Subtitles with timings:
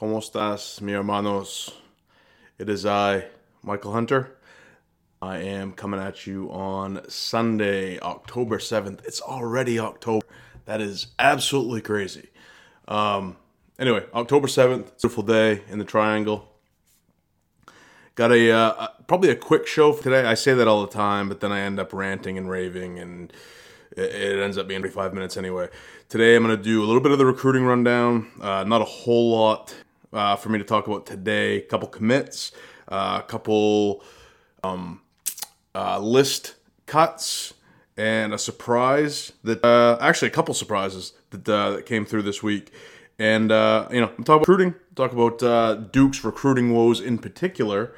[0.00, 1.74] ¿Cómo estás, mi hermanos?
[2.58, 3.26] It is I,
[3.62, 4.34] Michael Hunter.
[5.20, 9.06] I am coming at you on Sunday, October 7th.
[9.06, 10.24] It's already October.
[10.64, 12.30] That is absolutely crazy.
[12.88, 13.36] Um,
[13.78, 16.48] anyway, October 7th, beautiful day in the triangle.
[18.14, 20.24] Got a uh, probably a quick show today.
[20.24, 23.30] I say that all the time, but then I end up ranting and raving, and
[23.94, 25.68] it, it ends up being 45 minutes anyway.
[26.08, 28.28] Today I'm going to do a little bit of the recruiting rundown.
[28.40, 29.74] Uh, not a whole lot
[30.12, 31.58] uh, for me to talk about today.
[31.58, 32.52] A couple commits,
[32.88, 34.04] uh, a couple
[34.62, 35.00] um,
[35.74, 36.54] uh, list
[36.86, 37.54] cuts,
[37.96, 42.42] and a surprise that uh, actually a couple surprises that, uh, that came through this
[42.42, 42.72] week.
[43.18, 44.74] And you know, I'm talking about recruiting.
[44.94, 47.92] Talk about Duke's recruiting woes in particular.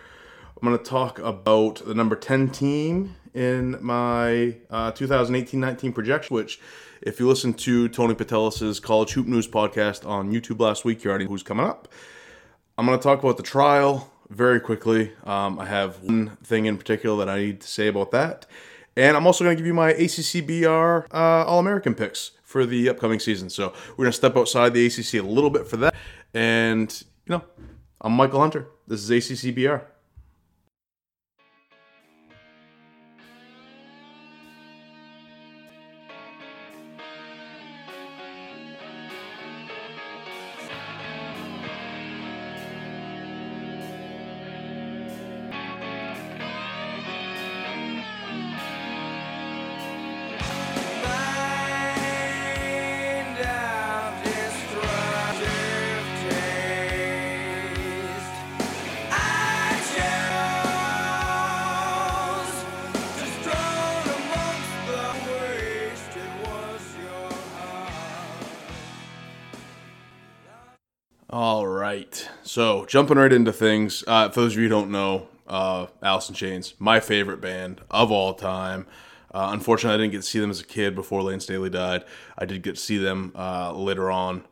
[0.61, 6.61] I'm going to talk about the number 10 team in my 2018-19 projection, which
[7.03, 11.11] if you listen to Tony Patelis' College Hoop News podcast on YouTube last week, you
[11.11, 11.89] already know who's coming up.
[12.79, 15.13] I'm going to talk about the trial very quickly.
[15.25, 18.47] Um, I have one thing in particular that I need to say about that.
[18.97, 22.89] And I'm also going to give you my ACCBR uh, All American picks for the
[22.89, 23.51] upcoming season.
[23.51, 25.95] So we're going to step outside the ACC a little bit for that.
[26.35, 27.45] And, you know,
[28.01, 28.69] I'm Michael Hunter.
[28.87, 29.83] This is ACCBR.
[72.53, 74.05] So jumping right into things.
[74.07, 77.81] Uh, for those of you who don't know, uh, Alice in Chains, my favorite band
[77.91, 78.87] of all time.
[79.33, 82.05] Uh, unfortunately, I didn't get to see them as a kid before Layne Staley died.
[82.37, 84.45] I did get to see them uh, later on,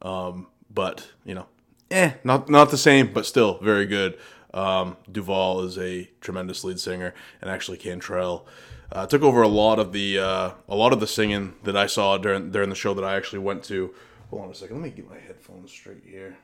[0.00, 1.46] um, but you know,
[1.90, 4.16] eh, not not the same, but still very good.
[4.54, 8.46] Um, Duvall is a tremendous lead singer, and actually Cantrell
[8.92, 11.86] uh, took over a lot of the uh, a lot of the singing that I
[11.86, 13.92] saw during during the show that I actually went to.
[14.30, 14.76] Hold on a second.
[14.76, 16.36] Let me get my headphones straight here.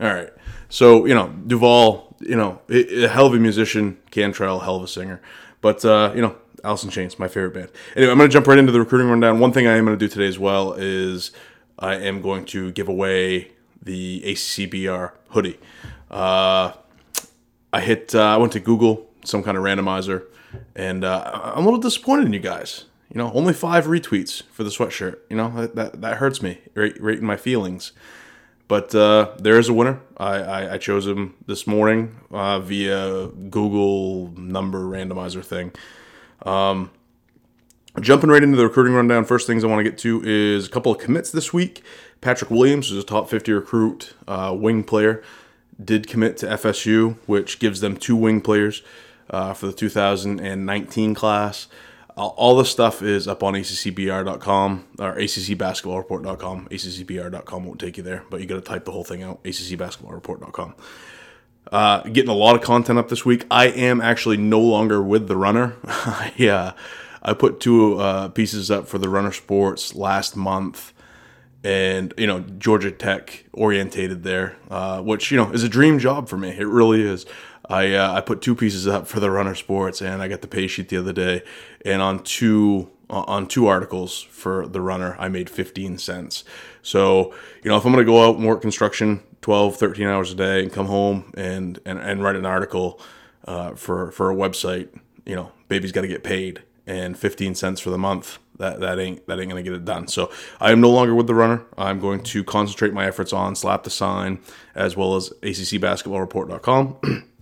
[0.00, 0.30] All right.
[0.68, 4.88] So, you know, Duvall, you know, a hell of a musician, Cantrell, hell of a
[4.88, 5.20] singer.
[5.60, 7.68] But, uh, you know, in Chains, my favorite band.
[7.94, 9.38] Anyway, I'm going to jump right into the recruiting rundown.
[9.38, 11.30] One thing I am going to do today as well is
[11.78, 15.58] I am going to give away the ACCBR hoodie.
[16.10, 16.72] Uh,
[17.72, 20.24] I hit, uh, I went to Google, some kind of randomizer,
[20.74, 22.86] and uh, I'm a little disappointed in you guys.
[23.12, 25.18] You know, only five retweets for the sweatshirt.
[25.28, 27.92] You know, that, that, that hurts me, right, right in my feelings.
[28.66, 30.00] But uh, there is a winner.
[30.16, 35.72] I, I, I chose him this morning uh, via Google number randomizer thing.
[36.42, 36.90] Um,
[38.00, 40.70] jumping right into the recruiting rundown, first things I want to get to is a
[40.70, 41.82] couple of commits this week.
[42.20, 45.22] Patrick Williams is a top 50 recruit, uh, wing player,
[45.82, 48.82] did commit to FSU, which gives them two wing players
[49.28, 51.66] uh, for the 2019 class
[52.16, 56.68] all the stuff is up on ACCBR.com or ACCBasketballReport.com.
[56.70, 59.42] ACCBR.com won't take you there, but you got to type the whole thing out.
[59.42, 60.74] ACCBasketballReport.com.
[61.72, 63.46] Uh, getting a lot of content up this week.
[63.50, 65.76] I am actually no longer with the runner.
[66.36, 66.74] yeah,
[67.22, 70.92] I put two uh, pieces up for the runner sports last month,
[71.64, 76.28] and you know Georgia Tech orientated there, uh, which you know is a dream job
[76.28, 76.50] for me.
[76.50, 77.24] It really is.
[77.68, 80.48] I uh, I put two pieces up for the Runner Sports, and I got the
[80.48, 81.42] pay sheet the other day,
[81.84, 86.44] and on two on two articles for the Runner, I made 15 cents.
[86.82, 90.32] So you know, if I'm going to go out and work construction 12, 13 hours
[90.32, 93.00] a day, and come home and and, and write an article
[93.46, 94.88] uh, for for a website,
[95.24, 98.38] you know, baby's got to get paid, and 15 cents for the month.
[98.58, 100.06] That, that ain't that ain't gonna get it done.
[100.06, 101.64] So I am no longer with the runner.
[101.76, 104.38] I'm going to concentrate my efforts on slap the sign
[104.76, 107.24] as well as ACCBasketballReport.com.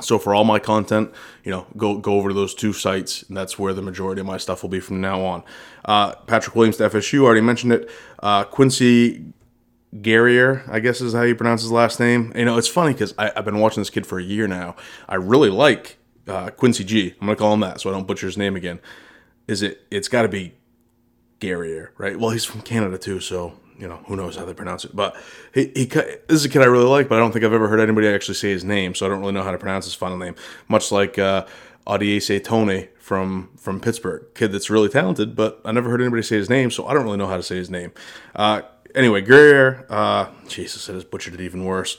[0.00, 1.12] So for all my content,
[1.44, 4.26] you know, go go over to those two sites, and that's where the majority of
[4.26, 5.42] my stuff will be from now on.
[5.84, 7.90] Uh, Patrick Williams to FSU, already mentioned it.
[8.22, 9.24] Uh, Quincy
[10.02, 12.32] Guerrier, I guess is how you pronounce his last name.
[12.36, 14.76] You know, it's funny because I've been watching this kid for a year now.
[15.08, 17.14] I really like uh, Quincy G.
[17.20, 18.80] I'm gonna call him that so I don't butcher his name again.
[19.46, 19.86] Is it?
[19.90, 20.54] It's got to be
[21.40, 22.18] Guerrier, right?
[22.18, 24.94] Well, he's from Canada too, so you know, who knows how they pronounce it.
[24.94, 25.16] But
[25.54, 27.68] he, he this is a kid I really like, but I don't think I've ever
[27.68, 29.94] heard anybody actually say his name, so I don't really know how to pronounce his
[29.94, 30.34] final name.
[30.68, 31.46] Much like uh,
[31.86, 36.36] Au'Diese Tone from from Pittsburgh, kid that's really talented, but I never heard anybody say
[36.36, 37.92] his name, so I don't really know how to say his name.
[38.34, 38.62] Uh,
[38.94, 41.96] anyway, Guerriere, uh, Jesus, I just butchered it even worse.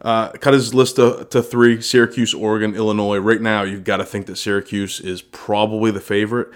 [0.00, 3.18] Uh, cut his list to, to three Syracuse, Oregon, Illinois.
[3.18, 6.48] Right now, you've got to think that Syracuse is probably the favorite.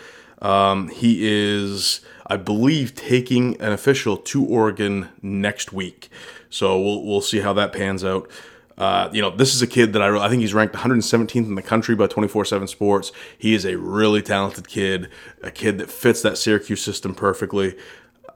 [0.43, 6.11] Um, he is, I believe, taking an official to Oregon next week.
[6.51, 8.31] So we'll, we'll see how that pans out.
[8.79, 11.55] Uh, you know, this is a kid that I, I think he's ranked 117th in
[11.55, 13.11] the country by 24 7 Sports.
[13.39, 15.09] He is a really talented kid,
[15.43, 17.77] a kid that fits that Syracuse system perfectly.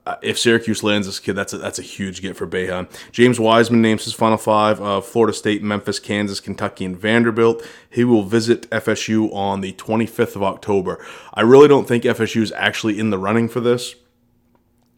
[0.06, 2.88] Uh, if Syracuse lands this kid, that's a, that's a huge get for Boeheim.
[3.12, 7.62] James Wiseman names his final five of Florida State, Memphis, Kansas, Kentucky, and Vanderbilt.
[7.90, 11.04] He will visit FSU on the 25th of October.
[11.34, 13.94] I really don't think FSU is actually in the running for this.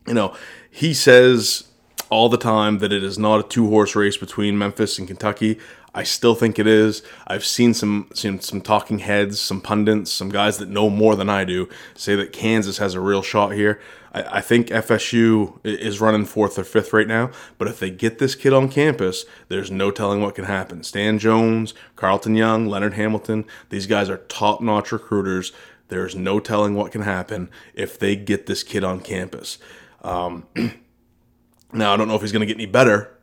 [0.06, 0.37] You know,
[0.70, 1.69] he says
[2.08, 5.58] all the time that it is not a two horse race between Memphis and Kentucky.
[5.94, 7.02] I still think it is.
[7.26, 11.28] I've seen some seen some talking heads, some pundits, some guys that know more than
[11.28, 13.78] I do say that Kansas has a real shot here.
[14.12, 18.18] I, I think FSU is running fourth or fifth right now, but if they get
[18.18, 20.82] this kid on campus, there's no telling what can happen.
[20.82, 25.52] Stan Jones, Carlton Young, Leonard Hamilton, these guys are top notch recruiters.
[25.88, 29.58] There's no telling what can happen if they get this kid on campus.
[30.00, 30.46] Um,
[31.72, 33.14] now, I don't know if he's going to get any better,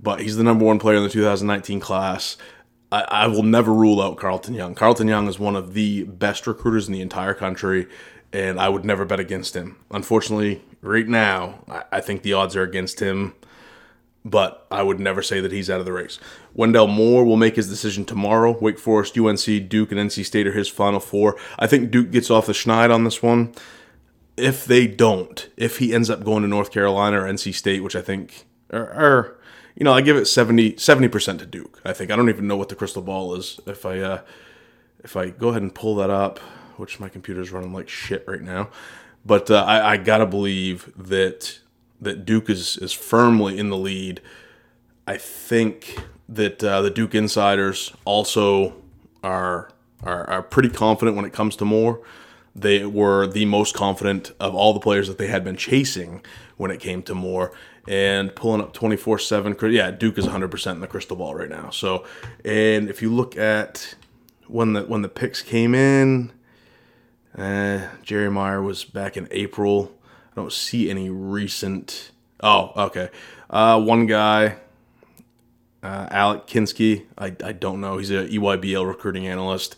[0.00, 2.36] but he's the number one player in the 2019 class.
[2.90, 4.74] I, I, will never rule out Carlton Young.
[4.74, 7.86] Carlton Young is one of the best recruiters in the entire country
[8.32, 9.76] and I would never bet against him.
[9.90, 13.34] Unfortunately, right now, I, think the odds are against him,
[14.24, 16.18] but I would never say that he's out of the race.
[16.54, 18.56] Wendell Moore will make his decision tomorrow.
[18.60, 21.36] Wake Forest, UNC, Duke, and NC State are his final four.
[21.58, 23.52] I think Duke gets off the schneid on this one.
[24.36, 27.96] If they don't, if he ends up going to North Carolina or NC State, which
[27.96, 29.37] I think are, are
[29.78, 30.74] you know, I give it 70
[31.08, 31.80] percent to Duke.
[31.84, 33.60] I think I don't even know what the crystal ball is.
[33.64, 34.20] If I uh,
[35.04, 36.40] if I go ahead and pull that up,
[36.76, 38.70] which my computer's running like shit right now.
[39.24, 41.60] But uh, I, I, gotta believe that
[42.00, 44.20] that Duke is is firmly in the lead.
[45.06, 45.96] I think
[46.28, 48.74] that uh, the Duke insiders also
[49.22, 49.70] are,
[50.02, 52.00] are are pretty confident when it comes to Moore.
[52.52, 56.24] They were the most confident of all the players that they had been chasing
[56.56, 57.52] when it came to Moore
[57.88, 61.70] and pulling up 24 7 yeah duke is 100% in the crystal ball right now
[61.70, 62.04] so
[62.44, 63.96] and if you look at
[64.46, 66.30] when the when the picks came in
[67.38, 69.92] uh, Jerry Meyer was back in April.
[70.32, 72.10] I don't see any recent.
[72.40, 73.10] Oh, okay.
[73.48, 74.56] Uh, one guy,
[75.82, 77.06] uh, Alec Kinsky.
[77.16, 77.98] I, I don't know.
[77.98, 79.76] He's a EYBL recruiting analyst.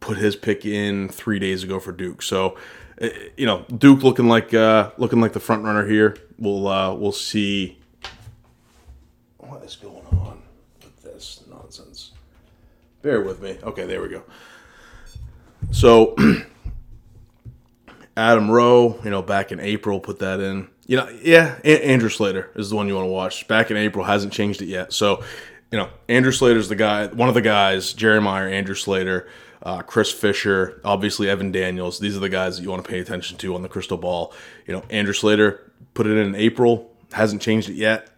[0.00, 2.22] Put his pick in three days ago for Duke.
[2.22, 2.58] So,
[3.00, 6.16] uh, you know, Duke looking like uh, looking like the front runner here.
[6.42, 7.78] We'll uh, we'll see.
[9.38, 10.42] What is going on
[10.82, 12.10] with this nonsense?
[13.00, 13.58] Bear with me.
[13.62, 14.24] Okay, there we go.
[15.70, 16.16] So.
[18.14, 20.68] Adam Rowe, you know, back in April, put that in.
[20.86, 23.48] You know, yeah, Andrew Slater is the one you want to watch.
[23.48, 24.92] Back in April, hasn't changed it yet.
[24.92, 25.24] So,
[25.70, 29.28] you know, Andrew Slater's the guy, one of the guys, Meyer, Andrew Slater,
[29.62, 31.98] uh, Chris Fisher, obviously Evan Daniels.
[31.98, 34.32] These are the guys that you want to pay attention to on the crystal ball.
[34.66, 38.08] You know, Andrew Slater put it in April, hasn't changed it yet.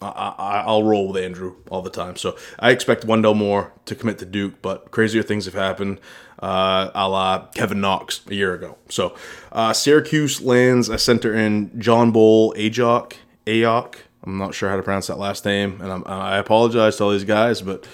[0.00, 2.16] I, will roll with Andrew all the time.
[2.16, 6.00] So I expect Wendell Moore to commit to Duke, but crazier things have happened,
[6.40, 8.78] uh, a la Kevin Knox a year ago.
[8.88, 9.14] So
[9.52, 13.14] uh, Syracuse lands a center in John Bol Ajok.
[13.46, 13.94] Ayok.
[14.24, 17.10] I'm not sure how to pronounce that last name, and I'm, i apologize to all
[17.10, 17.86] these guys, but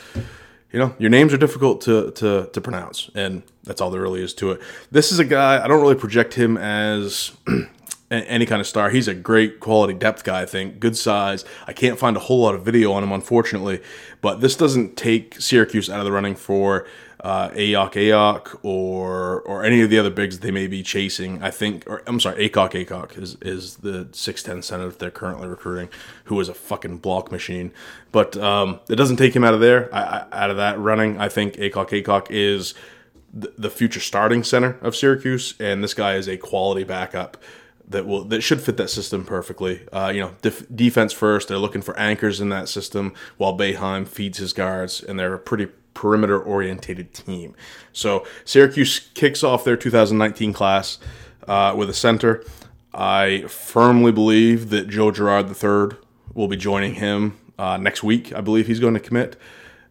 [0.72, 4.22] you know your names are difficult to, to to pronounce, and that's all there really
[4.22, 4.60] is to it.
[4.90, 7.32] This is a guy I don't really project him as
[8.10, 8.90] any kind of star.
[8.90, 10.80] He's a great quality depth guy, I think.
[10.80, 11.44] Good size.
[11.66, 13.82] I can't find a whole lot of video on him, unfortunately.
[14.20, 16.86] But this doesn't take Syracuse out of the running for
[17.20, 21.42] uh, Ayok Ayok or or any of the other bigs they may be chasing.
[21.42, 25.48] I think, or I'm sorry, Akok Akok is is the 6'10 center that they're currently
[25.48, 25.88] recruiting,
[26.24, 27.72] who is a fucking block machine.
[28.12, 31.18] But um, it doesn't take him out of there, I, I, out of that running.
[31.18, 32.74] I think Akok Akok is
[33.32, 37.36] the future starting center of Syracuse, and this guy is a quality backup
[37.86, 39.86] that will that should fit that system perfectly.
[39.92, 41.48] Uh, you know, def- defense first.
[41.48, 45.38] They're looking for anchors in that system, while Boeheim feeds his guards, and they're a
[45.38, 47.56] pretty perimeter orientated team.
[47.92, 50.98] So Syracuse kicks off their 2019 class
[51.48, 52.44] uh, with a center.
[52.94, 55.98] I firmly believe that Joe Girard III
[56.34, 58.32] will be joining him uh, next week.
[58.32, 59.34] I believe he's going to commit.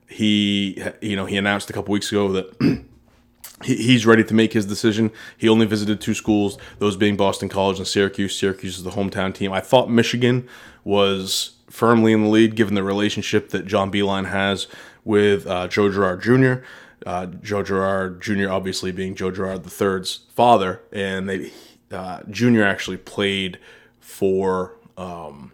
[0.08, 2.86] He, you know, he announced a couple weeks ago that
[3.66, 5.12] he's ready to make his decision.
[5.38, 8.40] He only visited two schools, those being Boston College and Syracuse.
[8.40, 9.52] Syracuse is the hometown team.
[9.52, 10.48] I thought Michigan
[10.86, 14.68] was firmly in the lead given the relationship that John Beilein has
[15.08, 16.66] with uh, Joe Girard Jr.
[17.06, 18.50] Uh, Joe Girard Jr.
[18.50, 21.52] obviously being Joe Girard III's father, and they
[21.92, 22.64] uh, Jr.
[22.64, 23.58] actually played
[24.00, 25.54] for um,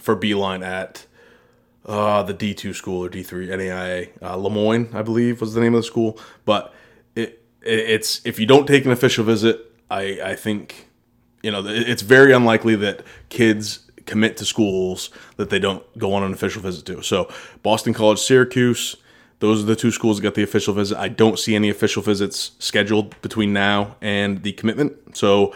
[0.00, 1.06] for Beilein at
[1.84, 4.22] uh, the D2 school or D3 NAIA.
[4.22, 6.18] Uh, Le Moyne, I believe, was the name of the school.
[6.46, 6.72] But
[7.14, 10.88] it, it it's if you don't take an official visit, I, I think,
[11.42, 16.22] you know, it's very unlikely that kids commit to schools that they don't go on
[16.22, 17.02] an official visit to.
[17.02, 17.32] So
[17.62, 18.96] Boston College, Syracuse,
[19.40, 20.98] those are the two schools that got the official visit.
[20.98, 25.16] I don't see any official visits scheduled between now and the commitment.
[25.16, 25.54] So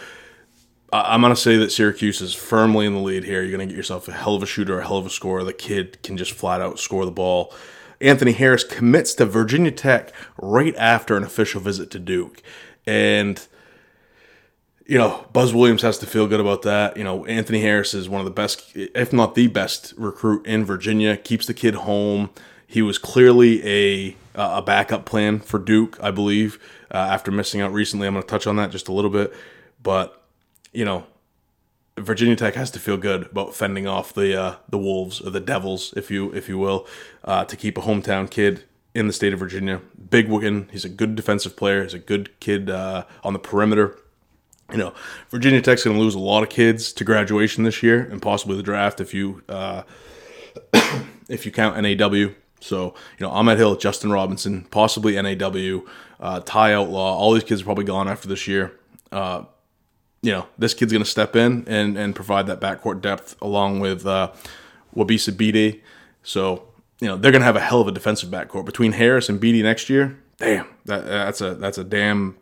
[0.92, 3.42] I'm going to say that Syracuse is firmly in the lead here.
[3.42, 5.44] You're going to get yourself a hell of a shooter, a hell of a scorer.
[5.44, 7.54] The kid can just flat out score the ball.
[8.00, 12.42] Anthony Harris commits to Virginia Tech right after an official visit to Duke.
[12.86, 13.46] And
[14.88, 16.96] you know, Buzz Williams has to feel good about that.
[16.96, 20.64] You know, Anthony Harris is one of the best, if not the best recruit in
[20.64, 21.16] Virginia.
[21.18, 22.30] Keeps the kid home.
[22.66, 26.58] He was clearly a a backup plan for Duke, I believe.
[26.90, 29.34] Uh, after missing out recently, I'm going to touch on that just a little bit.
[29.82, 30.22] But
[30.72, 31.04] you know,
[31.98, 35.40] Virginia Tech has to feel good about fending off the uh, the Wolves or the
[35.40, 36.86] Devils, if you if you will,
[37.24, 38.64] uh, to keep a hometown kid
[38.94, 39.82] in the state of Virginia.
[40.08, 41.82] Big Wigan, He's a good defensive player.
[41.82, 43.98] He's a good kid uh, on the perimeter
[44.70, 44.92] you know,
[45.30, 48.56] Virginia Tech's going to lose a lot of kids to graduation this year and possibly
[48.56, 49.82] the draft if you uh,
[51.28, 52.30] if you count NAW.
[52.60, 55.82] So you know, Ahmed Hill, Justin Robinson, possibly NAW,
[56.20, 57.16] uh, Ty Outlaw.
[57.16, 58.78] All these kids are probably gone after this year.
[59.10, 59.44] Uh,
[60.20, 63.80] you know, this kid's going to step in and and provide that backcourt depth along
[63.80, 64.32] with uh,
[64.94, 65.80] Wabissa Bede.
[66.22, 66.64] So
[67.00, 69.38] you know, they're going to have a hell of a defensive backcourt between Harris and
[69.40, 70.18] Bede next year.
[70.38, 72.36] Damn, that that's a that's a damn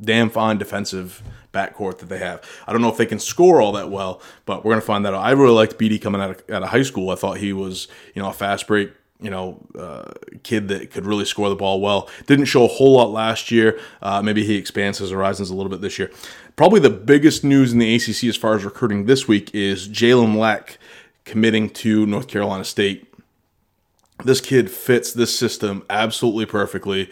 [0.00, 1.22] damn fine defensive
[1.52, 2.42] backcourt that they have.
[2.66, 5.04] I don't know if they can score all that well, but we're going to find
[5.06, 5.22] that out.
[5.22, 7.10] I really liked Bede coming out of, out of high school.
[7.10, 10.12] I thought he was, you know, a fast break, you know, uh,
[10.42, 12.10] kid that could really score the ball well.
[12.26, 13.80] Didn't show a whole lot last year.
[14.02, 16.10] Uh, maybe he expands his horizons a little bit this year.
[16.56, 20.36] Probably the biggest news in the ACC as far as recruiting this week is Jalen
[20.36, 20.78] Lecque
[21.24, 23.12] committing to North Carolina State.
[24.24, 27.10] This kid fits this system absolutely perfectly.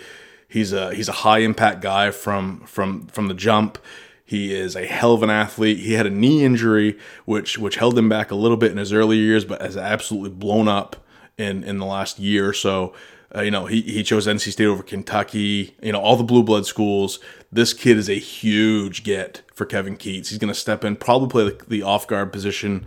[0.54, 3.76] He's a he's a high impact guy from from from the jump.
[4.24, 5.80] He is a hell of an athlete.
[5.80, 8.92] He had a knee injury, which which held him back a little bit in his
[8.92, 10.94] early years, but has absolutely blown up
[11.36, 12.94] in in the last year or so.
[13.34, 15.74] Uh, you know, he, he chose NC State over Kentucky.
[15.82, 17.18] You know, all the blue blood schools.
[17.50, 20.28] This kid is a huge get for Kevin Keatts.
[20.28, 22.86] He's going to step in, probably play the, the off guard position.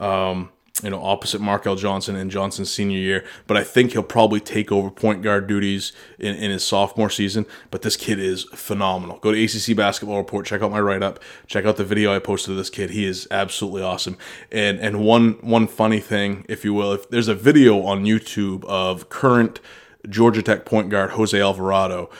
[0.00, 0.50] Um,
[0.82, 3.24] you know, opposite Markell Johnson in Johnson's senior year.
[3.46, 7.46] But I think he'll probably take over point guard duties in, in his sophomore season.
[7.70, 9.18] But this kid is phenomenal.
[9.18, 12.18] Go to ACC Basketball Report, check out my write up, check out the video I
[12.18, 12.90] posted of this kid.
[12.90, 14.18] He is absolutely awesome.
[14.50, 18.64] And and one one funny thing, if you will, if there's a video on YouTube
[18.64, 19.60] of current
[20.08, 22.10] Georgia Tech point guard Jose Alvarado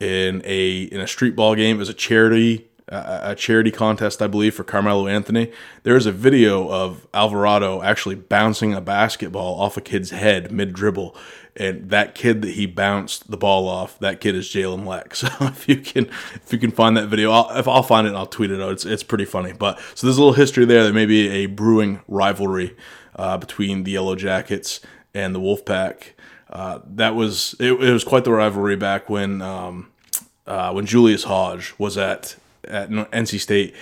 [0.00, 4.54] in a in a street ball game as a charity a charity contest, I believe,
[4.54, 5.50] for Carmelo Anthony.
[5.82, 10.72] There is a video of Alvarado actually bouncing a basketball off a kid's head mid
[10.72, 11.16] dribble,
[11.56, 15.14] and that kid that he bounced the ball off, that kid is Jalen Lecque.
[15.22, 18.14] So if you can, if you can find that video, I'll, if I'll find it,
[18.14, 18.72] I'll tweet it out.
[18.72, 19.52] It's it's pretty funny.
[19.52, 20.84] But so there's a little history there.
[20.84, 22.76] There may be a brewing rivalry
[23.16, 24.80] uh, between the Yellow Jackets
[25.14, 26.12] and the Wolfpack.
[26.50, 29.90] Uh, that was it, it, was quite the rivalry back when um,
[30.46, 32.36] uh, when Julius Hodge was at
[32.68, 33.74] at NC State.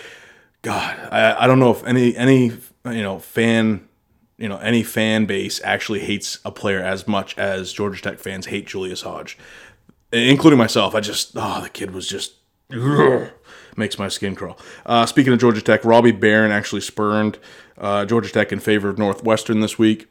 [0.63, 2.53] God, I, I don't know if any any
[2.85, 3.89] you know fan
[4.37, 8.47] you know any fan base actually hates a player as much as Georgia Tech fans
[8.47, 9.39] hate Julius Hodge,
[10.13, 10.95] including myself.
[10.95, 12.35] I just oh the kid was just
[13.77, 14.59] makes my skin crawl.
[14.87, 17.39] Uh, speaking of Georgia Tech, Robbie Beran actually spurned
[17.79, 20.09] uh, Georgia Tech in favor of Northwestern this week.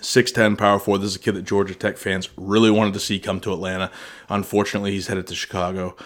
[0.00, 1.00] 6'10 power forward.
[1.00, 3.90] This is a kid that Georgia Tech fans really wanted to see come to Atlanta.
[4.28, 5.96] Unfortunately, he's headed to Chicago.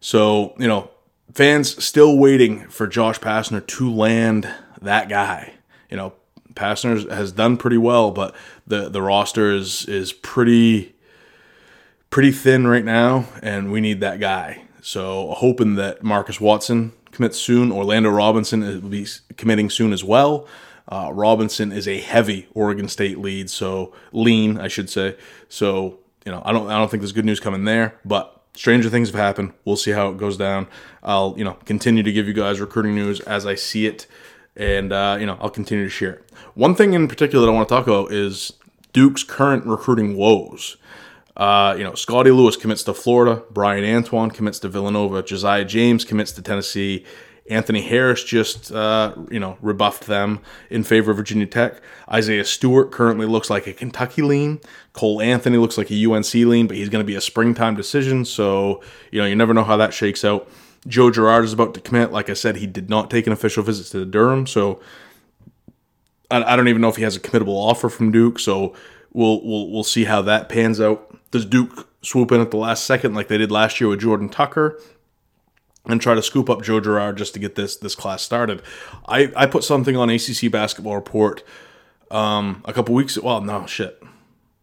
[0.00, 0.90] So, you know,
[1.34, 5.54] fans still waiting for Josh Pastner to land that guy.
[5.90, 6.12] You know,
[6.54, 8.34] Pastner has done pretty well, but
[8.66, 10.94] the the roster is is pretty
[12.10, 14.62] pretty thin right now, and we need that guy.
[14.82, 17.70] So hoping that Marcus Watson commits soon.
[17.70, 19.06] Orlando Robinson will be
[19.36, 20.48] committing soon as well.
[20.88, 25.16] Uh, Robinson is a heavy Oregon State lead, so lean, I should say.
[25.48, 28.90] So you know, I don't I don't think there's good news coming there, but stranger
[28.90, 29.52] things have happened.
[29.64, 30.68] We'll see how it goes down.
[31.02, 34.06] I'll, you know, continue to give you guys recruiting news as I see it,
[34.56, 36.32] and uh, you know, I'll continue to share it.
[36.54, 38.52] One thing in particular that I want to talk about is
[38.92, 40.76] Duke's current recruiting woes.
[41.36, 43.42] Uh, you know, Scotty Lewis commits to Florida.
[43.50, 45.22] Bryan Antoine commits to Villanova.
[45.22, 47.04] Josiah James commits to Tennessee.
[47.50, 50.40] Anthony Harris just, uh, you know, rebuffed them
[50.70, 51.82] in favor of Virginia Tech.
[52.10, 54.60] Isaiah Stewart currently looks like a Kentucky lean.
[54.92, 58.24] Cole Anthony looks like a UNC lean, but he's going to be a springtime decision.
[58.24, 60.48] So, you know, you never know how that shakes out.
[60.86, 62.12] Joe Girard is about to commit.
[62.12, 64.46] Like I said, he did not take an official visit to Durham.
[64.46, 64.80] So
[66.30, 68.38] I, I don't even know if he has a committable offer from Duke.
[68.38, 68.74] So
[69.12, 71.16] we'll we'll we'll see how that pans out.
[71.30, 74.28] Does Duke swoop in at the last second like they did last year with Jordan
[74.28, 74.80] Tucker?
[75.92, 78.62] And try to scoop up Joe Girard just to get this this class started.
[79.06, 81.42] I, I put something on ACC Basketball Report
[82.10, 83.18] um, a couple weeks.
[83.18, 84.02] Well, no shit,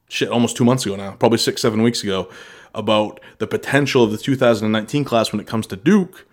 [0.10, 2.30] shit, almost two months ago now, probably six seven weeks ago,
[2.74, 6.26] about the potential of the 2019 class when it comes to Duke.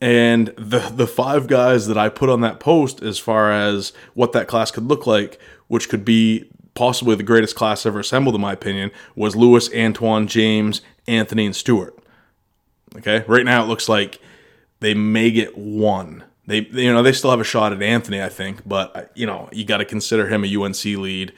[0.00, 4.32] And the the five guys that I put on that post as far as what
[4.32, 8.40] that class could look like, which could be possibly the greatest class ever assembled, in
[8.40, 11.95] my opinion, was Lewis, Antoine, James, Anthony, and Stewart.
[12.98, 14.20] Okay, right now it looks like
[14.80, 16.24] they may get one.
[16.46, 19.26] They, you know, they still have a shot at Anthony, I think, but uh, you
[19.26, 21.32] know, you got to consider him a UNC lead,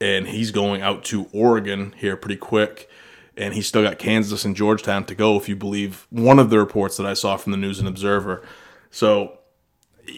[0.00, 2.88] and he's going out to Oregon here pretty quick,
[3.36, 6.58] and he's still got Kansas and Georgetown to go, if you believe one of the
[6.58, 8.44] reports that I saw from the News and Observer.
[8.90, 9.38] So,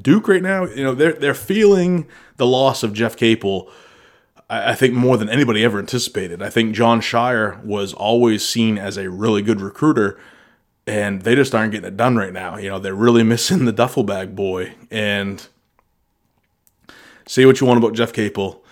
[0.00, 2.06] Duke right now, you know, they're they're feeling
[2.36, 3.70] the loss of Jeff Capel
[4.50, 6.42] I think more than anybody ever anticipated.
[6.42, 10.18] I think Jon Scheyer was always seen as a really good recruiter,
[10.86, 12.56] and they just aren't getting it done right now.
[12.56, 14.72] You know, they're really missing the duffel bag boy.
[14.90, 15.46] And
[17.26, 18.64] say what you want about Jeff Capel.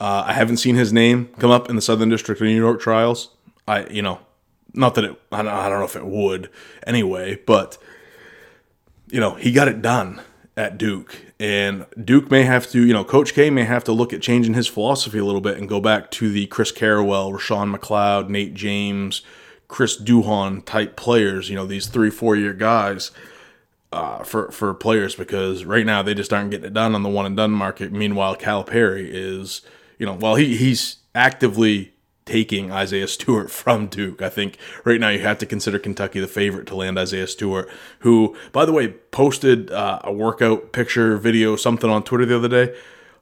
[0.00, 2.80] Uh, I haven't seen his name come up in the Southern District of New York
[2.80, 3.30] trials.
[3.68, 4.18] I, you know,
[4.74, 6.50] not that it, I don't, I don't know if it would
[6.84, 7.78] anyway, but,
[9.08, 10.20] you know, he got it done
[10.56, 11.16] at Duke.
[11.40, 14.54] And Duke may have to, you know, Coach K may have to look at changing
[14.54, 18.54] his philosophy a little bit and go back to the Chris Carrawell, Roshown McLeod, Nate
[18.54, 19.22] James,
[19.68, 23.10] Chris Duhon type players, you know, these three, four year guys
[23.92, 27.08] uh, for, for players because right now they just aren't getting it done on the
[27.08, 27.90] one and done market.
[27.90, 29.62] Meanwhile, Calipari is,
[29.98, 31.91] you know, well, he, he's actively
[32.24, 34.22] taking Isaiah Stewart from Duke.
[34.22, 37.68] I think right now you have to consider Kentucky the favorite to land Isaiah Stewart,
[38.00, 42.48] who, by the way, posted uh, a workout picture, video, something on Twitter the other
[42.48, 42.74] day.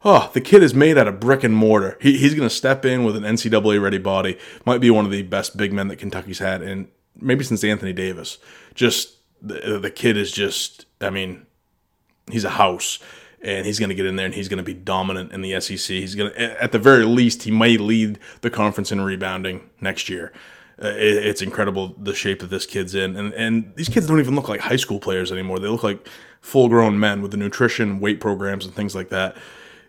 [0.02, 1.98] Oh, the kid is made out of brick and mortar.
[2.00, 4.38] He, he's going to step in with an NCAA ready body.
[4.64, 6.88] Might be one of the best big men that Kentucky's had, and
[7.20, 8.38] maybe since Anthony Davis.
[8.74, 11.46] Just the, the kid is just, I mean,
[12.30, 12.98] he's a house
[13.42, 15.58] and he's going to get in there and he's going to be dominant in the
[15.60, 15.78] SEC.
[15.78, 20.08] He's going to, at the very least, he may lead the conference in rebounding next
[20.08, 20.32] year.
[20.82, 24.18] Uh, it, it's incredible the shape that this kid's in, and and these kids don't
[24.18, 25.58] even look like high school players anymore.
[25.58, 26.08] They look like
[26.40, 29.36] full grown men with the nutrition, weight programs, and things like that.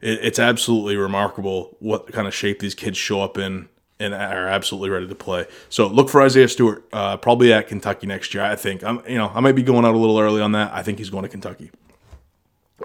[0.01, 3.69] It, it's absolutely remarkable what kind of shape these kids show up in
[4.01, 5.45] and are absolutely ready to play.
[5.69, 8.43] So look for Isaiah Stewart, uh, probably at Kentucky next year.
[8.43, 10.73] I think I'm, you know, I might be going out a little early on that.
[10.73, 11.71] I think he's going to Kentucky.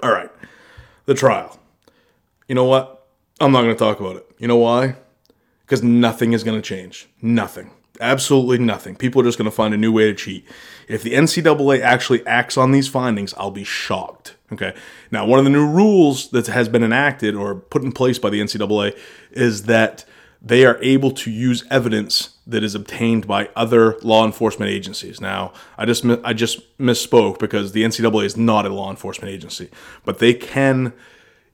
[0.02, 0.30] All right
[1.06, 1.58] the trial.
[2.48, 3.06] You know what?
[3.40, 4.26] I'm not going to talk about it.
[4.38, 4.96] You know why?
[5.60, 7.08] Because nothing is going to change.
[7.20, 7.70] Nothing.
[8.00, 8.94] Absolutely nothing.
[8.94, 10.46] People are just going to find a new way to cheat.
[10.86, 14.36] If the NCAA actually acts on these findings, I'll be shocked.
[14.52, 14.74] Okay.
[15.10, 18.30] Now, one of the new rules that has been enacted or put in place by
[18.30, 18.96] the NCAA
[19.32, 20.04] is that
[20.46, 25.20] they are able to use evidence that is obtained by other law enforcement agencies.
[25.20, 29.70] Now, I just I just misspoke because the NCAA is not a law enforcement agency,
[30.04, 30.92] but they can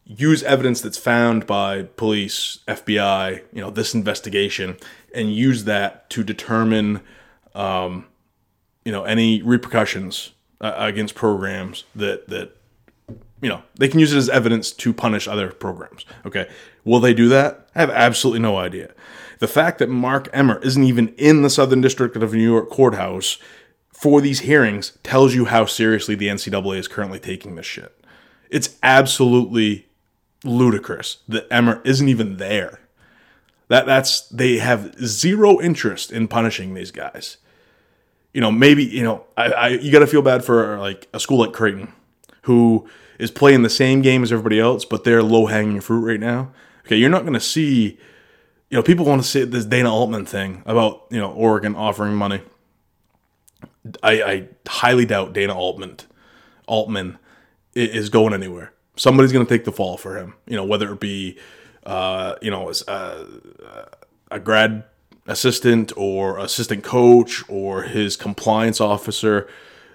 [0.04, 4.76] use evidence that's found by police, FBI, you know, this investigation,
[5.14, 7.00] and use that to determine,
[7.54, 8.06] um,
[8.84, 12.54] you know, any repercussions uh, against programs that that
[13.42, 16.06] you know, they can use it as evidence to punish other programs.
[16.24, 16.48] Okay.
[16.84, 17.68] Will they do that?
[17.74, 18.94] I have absolutely no idea.
[19.40, 23.38] The fact that Mark Emmert isn't even in the Southern District of New York courthouse
[23.92, 27.92] for these hearings tells you how seriously the NCAA is currently taking this shit.
[28.48, 29.88] It's absolutely
[30.44, 32.80] ludicrous that Emmert isn't even there.
[33.66, 37.38] That that's they have zero interest in punishing these guys.
[38.32, 41.18] You know, maybe you know, I, I you got to feel bad for like a
[41.18, 41.92] school like Creighton,
[42.42, 42.88] who
[43.22, 46.50] is playing the same game as everybody else, but they're low hanging fruit right now.
[46.84, 47.96] Okay, you're not going to see,
[48.68, 52.16] you know, people want to see this Dana Altman thing about, you know, Oregon offering
[52.16, 52.40] money.
[54.02, 55.98] I, I highly doubt Dana Altman,
[56.66, 57.16] Altman
[57.76, 58.72] is going anywhere.
[58.96, 61.38] Somebody's going to take the fall for him, you know, whether it be,
[61.86, 63.24] uh, you know, a, uh,
[64.32, 64.82] a grad
[65.28, 69.48] assistant or assistant coach or his compliance officer,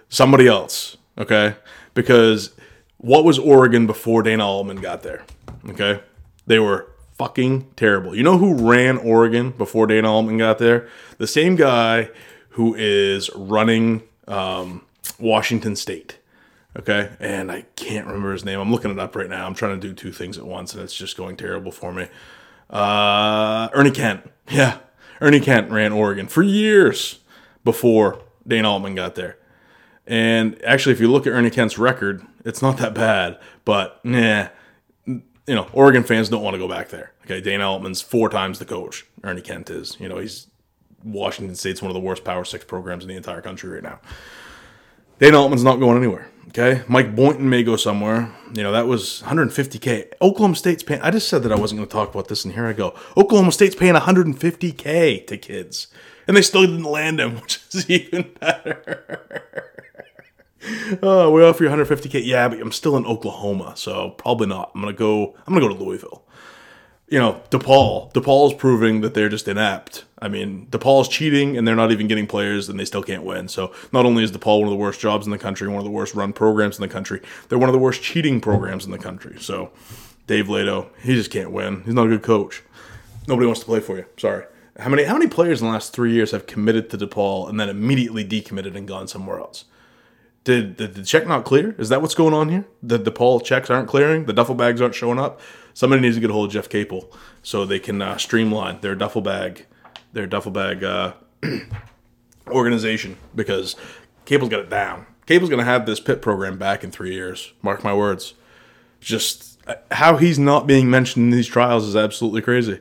[0.07, 1.55] somebody else, okay?
[1.93, 2.53] Because
[2.97, 5.23] what was Oregon before Dana Altman got there?
[5.69, 6.01] Okay.
[6.45, 8.15] They were fucking terrible.
[8.15, 10.87] You know who ran Oregon before Dana Altman got there?
[11.17, 12.09] The same guy
[12.51, 14.83] who is running um,
[15.19, 16.17] Washington State.
[16.77, 17.09] Okay.
[17.19, 18.59] And I can't remember his name.
[18.59, 19.45] I'm looking it up right now.
[19.45, 22.07] I'm trying to do two things at once and it's just going terrible for me.
[22.69, 24.29] Uh, Ernie Kent.
[24.49, 24.79] Yeah.
[25.19, 27.19] Ernie Kent ran Oregon for years
[27.63, 29.37] before Dana Altman got there.
[30.05, 34.47] And actually, if you look at Ernie Kent's record, It's not that bad, but nah.
[35.05, 37.13] You know, Oregon fans don't want to go back there.
[37.25, 39.05] Okay, Dana Altman's four times the coach.
[39.23, 39.97] Ernie Kent is.
[39.99, 40.47] You know, he's
[41.03, 43.99] Washington State's one of the worst Power Six programs in the entire country right now.
[45.19, 46.29] Dana Altman's not going anywhere.
[46.49, 48.33] Okay, Mike Boynton may go somewhere.
[48.53, 50.13] You know that was 150k.
[50.21, 51.01] Oklahoma State's paying.
[51.01, 52.95] I just said that I wasn't going to talk about this, and here I go.
[53.17, 55.87] Oklahoma State's paying 150k to kids,
[56.27, 59.76] and they still didn't land him, which is even better.
[61.01, 62.25] Oh, we offer you 150k.
[62.25, 64.71] Yeah, but I'm still in Oklahoma, so probably not.
[64.73, 65.35] I'm gonna go.
[65.45, 66.23] I'm gonna go to Louisville
[67.09, 68.11] you know, DePaul.
[68.13, 70.03] DePaul's proving that they're just inept.
[70.19, 73.47] I mean, DePaul's cheating and they're not even getting players and they still can't win.
[73.47, 75.85] So not only is DePaul one of the worst jobs in the country, one of
[75.85, 78.91] the worst run programs in the country, they're one of the worst cheating programs in
[78.91, 79.37] the country.
[79.39, 79.71] So
[80.27, 81.83] Dave Leitao, he just can't win.
[81.83, 82.61] He's not a good coach.
[83.27, 84.05] Nobody wants to play for you.
[84.17, 84.45] Sorry.
[84.77, 87.59] How many how many players in the last three years have committed to DePaul and
[87.59, 89.65] then immediately decommitted and gone somewhere else?
[90.47, 91.75] Did, did the check not clear?
[91.77, 92.65] Is that what's going on here?
[92.81, 94.27] The DePaul checks aren't clearing.
[94.27, 95.41] The duffel bags aren't showing up
[95.73, 97.11] somebody needs to get a hold of Jeff Capel
[97.43, 99.65] so they can uh, streamline their duffel bag,
[100.13, 101.15] their duffel bag uh,
[102.47, 103.75] organization because
[104.23, 105.05] Capel's got it down.
[105.25, 107.51] Capel's going to have this pit program back in three years.
[107.61, 108.33] Mark my words.
[109.01, 112.79] Just uh, how he's not being mentioned in these trials is absolutely crazy.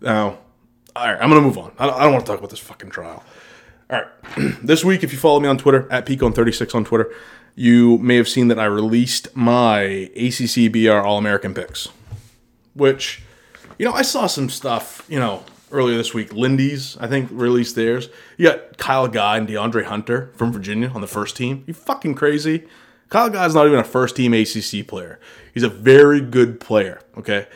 [0.00, 0.38] Now,
[0.94, 1.72] all right, I'm going to move on.
[1.80, 3.24] I don't, I don't want to talk about this fucking trial.
[3.92, 7.14] All right, this week, if you follow me on Twitter at Peacone36 on Twitter,
[7.54, 11.88] you may have seen that I released my ACCBR All American picks
[12.74, 13.22] which,
[13.78, 16.32] you know, I saw some stuff, you know, earlier this week.
[16.32, 18.08] Lindy's, I think, released theirs.
[18.36, 21.64] You got Kyle Guy and DeAndre Hunter from Virginia on the first team.
[21.66, 22.66] You fucking crazy.
[23.08, 25.20] Kyle Guy's not even a first team ACC player.
[25.52, 27.46] He's a very good player, okay?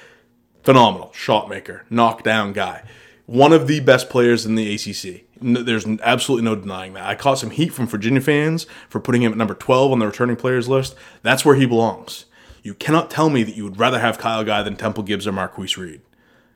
[0.63, 1.13] Phenomenal.
[1.15, 2.83] Shot maker, knockdown guy.
[3.25, 5.26] One of the best players in the ACC.
[5.41, 7.05] There's absolutely no denying that.
[7.05, 10.07] I caught some heat from Virginia fans for putting him at number 12 on the
[10.07, 10.95] returning players list.
[11.23, 12.25] That's where he belongs.
[12.63, 15.33] You cannot tell me that you would rather have Kyle Guy than Temple Gibbs or
[15.33, 16.01] Marquise Reed.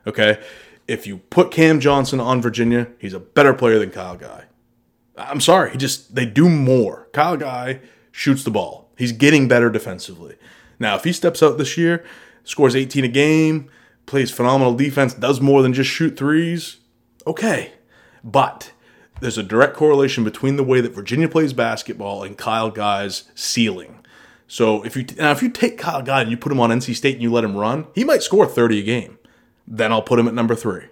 [0.07, 0.43] Okay?
[0.89, 4.45] If you put Cam Johnson on Virginia, he's a better player than Kyle Guy.
[5.17, 7.09] I'm sorry, he just they do more.
[7.13, 8.91] Kyle Guy shoots the ball.
[8.97, 10.37] He's getting better defensively.
[10.79, 12.05] Now, if he steps out this year,
[12.43, 13.71] scores 18 a game,
[14.07, 16.79] plays phenomenal defense, does more than just shoot threes,
[17.27, 17.75] okay.
[18.23, 18.73] But
[19.21, 24.01] there's a direct correlation between the way that Virginia plays basketball and Kyle Guy's ceiling.
[24.47, 26.97] So if you now if you take Kyle Guy and you put him on NC
[26.97, 29.19] State and you let him run, he might score 30 a game.
[29.67, 30.87] Then I'll put him at number three.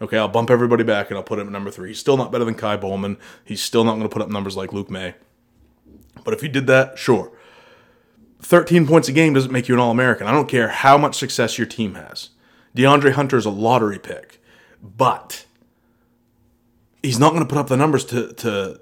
[0.00, 1.88] Okay, I'll bump everybody back and I'll put him at number three.
[1.88, 3.18] He's still not better than Ky Bowman.
[3.44, 5.14] He's still not going to put up numbers like Luke Maye.
[6.24, 7.32] But if you did that, sure.
[8.40, 10.26] 13 points a game doesn't make you an All American.
[10.26, 12.30] I don't care how much success your team has.
[12.76, 14.42] DeAndre Hunter is a lottery pick,
[14.82, 15.46] but
[17.04, 18.80] he's not going to put up the numbers to, to,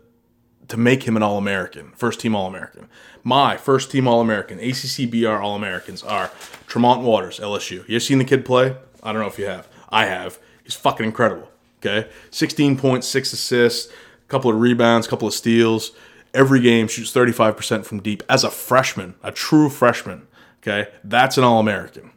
[0.68, 2.88] to make him an All American, first team All American.
[3.24, 6.30] My first team All American, ACCBR All Americans are
[6.66, 7.86] Tremont Waters, LSU.
[7.88, 8.76] You seen the kid play?
[9.02, 9.68] I don't know if you have.
[9.88, 10.38] I have.
[10.62, 11.48] He's fucking incredible.
[11.84, 15.90] Okay, 16 points, six assists, a couple of rebounds, a couple of steals.
[16.32, 20.28] Every game shoots 35% from deep as a freshman, a true freshman.
[20.62, 22.12] Okay, that's an All American.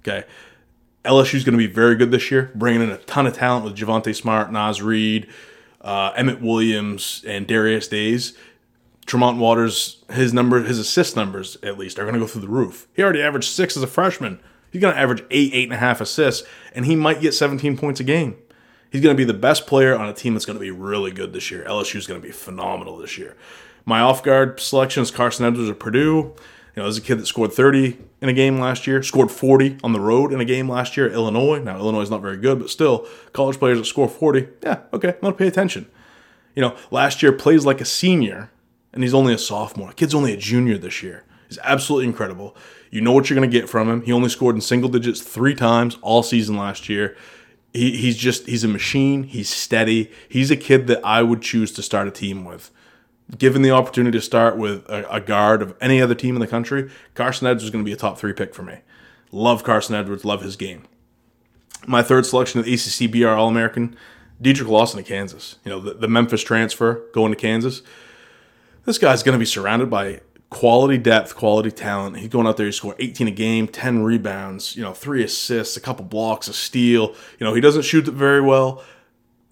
[0.00, 0.26] Okay,
[1.04, 3.64] LSU is going to be very good this year, bringing in a ton of talent
[3.64, 5.28] with Javonte Smart, Naz Reid,
[5.80, 8.36] uh, Emmett Williams, and Darius Days.
[9.04, 12.48] Tremont Waters, his number, his assist numbers at least are going to go through the
[12.48, 12.86] roof.
[12.94, 14.38] He already averaged six as a freshman.
[14.70, 17.76] He's going to average eight, eight and a half assists, and he might get 17
[17.76, 18.36] points a game.
[18.90, 21.10] He's going to be the best player on a team that's going to be really
[21.10, 21.64] good this year.
[21.66, 23.36] LSU is going to be phenomenal this year.
[23.84, 26.34] My off guard selection is Carson Edwards of Purdue.
[26.74, 29.78] You know, there's a kid that scored 30 in a game last year, scored 40
[29.84, 31.58] on the road in a game last year at Illinois.
[31.58, 35.08] Now, Illinois is not very good, but still, college players that score 40, yeah, okay,
[35.08, 35.86] I'm going to pay attention.
[36.54, 38.50] You know, last year plays like a senior,
[38.94, 39.88] and he's only a sophomore.
[39.88, 41.24] The kid's only a junior this year.
[41.48, 42.56] He's absolutely incredible.
[42.90, 44.02] You know what you're going to get from him.
[44.02, 47.16] He only scored in single digits three times all season last year.
[47.74, 49.24] He, he's just, he's a machine.
[49.24, 50.10] He's steady.
[50.26, 52.70] He's a kid that I would choose to start a team with
[53.36, 56.46] given the opportunity to start with a, a, guard of any other team in the
[56.46, 58.78] country, Carson Edwards is going to be a top three pick for me.
[59.30, 60.82] Love Carson Edwards, love his game.
[61.86, 63.96] My third selection of the ACCBR All American,
[64.40, 65.56] Dedric Lawson of Kansas.
[65.64, 67.82] You know, the, the Memphis transfer going to Kansas.
[68.84, 72.18] This guy's going to be surrounded by quality depth, quality talent.
[72.18, 75.78] He's going out there, he scored 18 a game, 10 rebounds, you know, three assists,
[75.78, 77.14] a couple blocks, a steal.
[77.38, 78.84] You know, he doesn't shoot very well,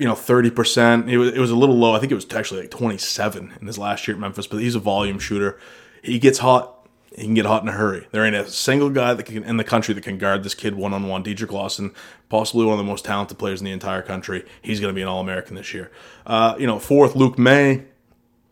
[0.00, 1.10] you know, 30%.
[1.10, 1.92] It was, it was a little low.
[1.94, 4.74] I think it was actually like 27 in his last year at Memphis, but he's
[4.74, 5.60] a volume shooter.
[6.02, 6.88] He gets hot.
[7.14, 8.06] He can get hot in a hurry.
[8.10, 10.74] There ain't a single guy that can in the country that can guard this kid
[10.74, 11.22] one on one.
[11.22, 11.92] Dedric Lawson,
[12.30, 14.46] possibly one of the most talented players in the entire country.
[14.62, 15.90] He's going to be an All American this year.
[16.24, 17.84] Uh, you know, fourth, Luke Maye.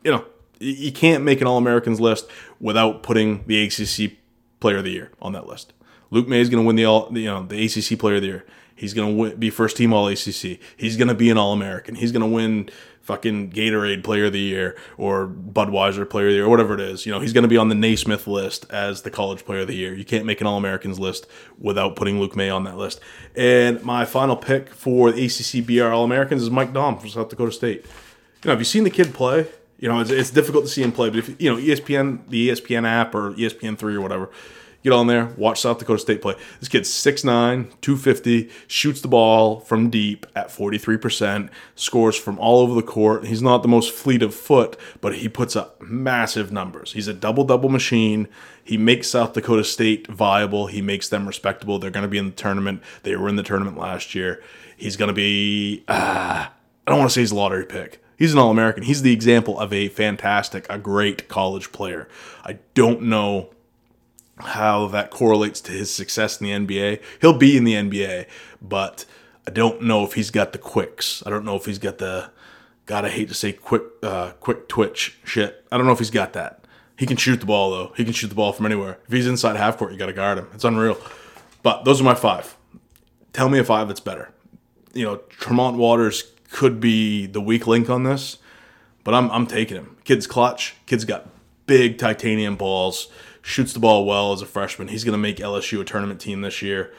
[0.05, 0.27] You know,
[0.59, 2.27] You can't make an All Americans list
[2.61, 4.19] without putting the ACC
[4.61, 5.73] Player of the Year on that list.
[6.11, 8.29] Luke Maye is going to win the all, you know, the ACC Player of the
[8.29, 8.47] Year.
[8.79, 10.59] He's going to be first team All ACC.
[10.77, 11.97] He's going to be an All American.
[11.97, 12.71] He's going to win
[13.03, 16.81] fucking Gatorade Player of the Year or Budweiser Player of the Year or whatever it
[16.81, 17.07] is.
[17.07, 19.67] You know, he's going to be on the Naismith list as the College Player of
[19.67, 19.95] the Year.
[19.95, 21.27] You can't make an All Americans list
[21.59, 23.01] without putting Luke Maye on that list.
[23.35, 27.31] And my final pick for the ACC BR All Americans is Mike Daum from South
[27.31, 27.85] Dakota State.
[27.85, 29.49] You know, have you seen the kid play?
[29.81, 32.51] You know, it's, it's difficult to see him play, but if you know ESPN, the
[32.51, 34.29] ESPN app or ESPN three or whatever,
[34.85, 36.37] Get on there, watch South Dakota State play.
[36.61, 42.75] This kid's 6'9, 250, shoots the ball from deep at 43%, scores from all over
[42.75, 43.27] the court.
[43.27, 46.93] He's not the most fleet of foot, but he puts up massive numbers.
[46.93, 48.29] He's a double double machine.
[48.63, 50.69] He makes South Dakota State viable.
[50.69, 51.81] He makes them respectable.
[51.81, 52.81] They're going to be in the tournament.
[53.03, 54.41] They were in the tournament last year.
[54.77, 56.51] He's going to be, uh, I
[56.91, 58.01] don't want to say he's a lottery pick.
[58.17, 58.85] He's an All American.
[58.85, 62.09] He's the example of a fantastic, a great college player.
[62.45, 63.51] I don't know
[64.41, 67.03] how that correlates to his success in the NBA.
[67.21, 68.27] He'll be in the NBA,
[68.63, 69.05] but
[69.47, 71.23] I don't know if he's got the quicks.
[71.27, 72.31] I don't know if he's got the
[72.87, 73.05] God.
[73.05, 75.65] I hate to say quick, uh, quick twitch shit.
[75.73, 76.65] I don't know if he's got that.
[76.97, 77.93] He can shoot the ball though.
[77.97, 78.99] He can shoot the ball from anywhere.
[79.07, 80.49] If he's inside half court, you got to guard him.
[80.53, 80.99] It's unreal.
[81.63, 82.57] But those are my five.
[83.33, 84.33] Tell me a five that's better.
[84.95, 88.39] You know, Tremont Waters could be the weak link on this,
[89.05, 89.97] but I'm I'm taking him.
[90.05, 90.75] Kid's clutch.
[90.87, 91.29] Kid's got
[91.67, 93.09] big titanium balls
[93.49, 94.89] shoots the ball well as a freshman.
[94.89, 96.93] He's going to make LSU a tournament team this year.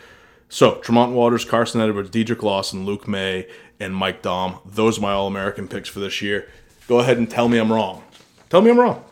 [0.49, 3.47] So, Tremont Waters, Carson Edwards, Dedric Lawson, Luke Maye,
[3.79, 4.59] and Mike Daum.
[4.65, 6.49] Those are my All American picks for this year.
[6.87, 8.03] Go ahead and tell me I'm wrong.
[8.49, 9.05] Tell me I'm wrong.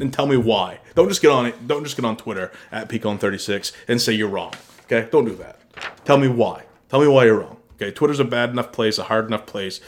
[0.00, 0.80] And tell me why.
[0.96, 1.68] Don't just get on it.
[1.68, 4.52] Don't just get on Twitter at Peacone36 and say you're wrong.
[4.84, 5.08] Okay?
[5.12, 5.60] Don't do that.
[6.04, 6.64] Tell me why.
[6.88, 7.58] Tell me why you're wrong.
[7.76, 7.92] Okay?
[7.92, 9.80] Twitter's a bad enough place, a hard enough place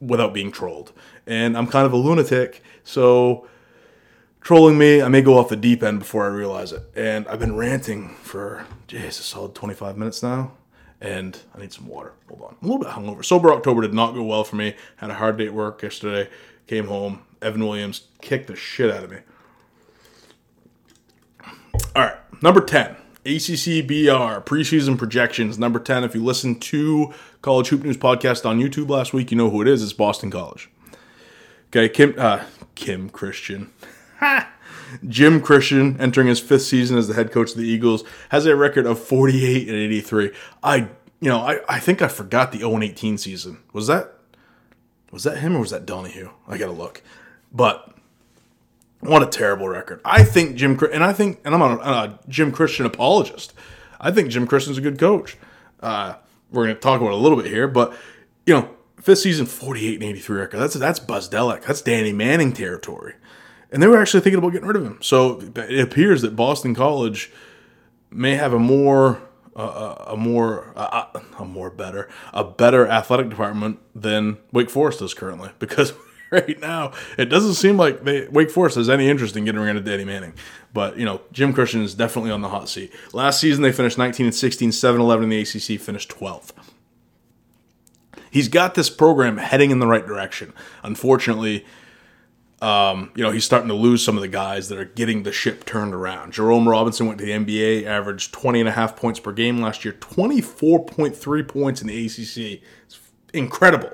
[0.00, 0.92] without being trolled.
[1.28, 3.46] And I'm kind of a lunatic, so
[4.40, 5.02] trolling me.
[5.02, 6.82] I may go off the deep end before I realize it.
[6.96, 10.52] And I've been ranting for, jeez, a solid 25 minutes now.
[11.00, 12.12] And I need some water.
[12.28, 12.56] Hold on.
[12.60, 13.24] I'm a little bit hungover.
[13.24, 14.74] Sober October did not go well for me.
[14.96, 16.28] Had a hard day at work yesterday.
[16.66, 17.22] Came home.
[17.40, 19.18] Evan Williams kicked the shit out of me.
[21.96, 22.42] All right.
[22.42, 22.96] Number 10.
[23.24, 25.58] ACC BR preseason projections.
[25.58, 26.04] Number 10.
[26.04, 29.62] If you listened to College Hoop News podcast on YouTube last week, you know who
[29.62, 29.82] it is.
[29.82, 30.68] It's Boston College.
[31.68, 31.88] Okay.
[31.88, 33.70] Kim, uh, Kim Christian.
[35.08, 38.56] Jim Christian, entering his fifth season as the head coach of the Eagles, has a
[38.56, 40.32] record of 48 and 83.
[40.62, 40.76] I,
[41.20, 43.58] you know, I, I think I forgot the 0 18 season.
[43.72, 44.14] Was that
[45.10, 46.30] was that him or was that Donahue?
[46.46, 47.02] I gotta look.
[47.52, 47.94] But
[49.00, 50.00] what a terrible record.
[50.04, 53.54] I think Jim and I think and I'm a, a Jim Christian apologist.
[54.00, 55.36] I think Jim Christian's a good coach.
[55.80, 56.14] Uh,
[56.50, 57.96] we're gonna talk about a little bit here, but
[58.46, 60.58] you know, fifth season 48 and 83 record.
[60.58, 61.64] That's that's Bzdelik.
[61.64, 63.14] That's Danny Manning territory
[63.72, 64.98] and they were actually thinking about getting rid of him.
[65.00, 67.30] So it appears that Boston College
[68.10, 69.22] may have a more
[69.56, 71.06] uh, a more uh,
[71.38, 75.92] a more better a better athletic department than Wake Forest does currently because
[76.30, 79.76] right now it doesn't seem like they, Wake Forest has any interest in getting rid
[79.76, 80.34] of Danny Manning.
[80.72, 82.92] But you know Jim Christian is definitely on the hot seat.
[83.12, 86.52] Last season they finished 19 and 16, 7 11 in the ACC, finished 12th.
[88.30, 90.52] He's got this program heading in the right direction.
[90.84, 91.66] Unfortunately,
[92.60, 95.32] um, you know, he's starting to lose some of the guys that are getting the
[95.32, 96.32] ship turned around.
[96.32, 99.84] Jerome Robinson went to the NBA, averaged 20 and a half points per game last
[99.84, 102.62] year, 24.3 points in the ACC.
[102.84, 103.00] It's
[103.32, 103.92] incredible.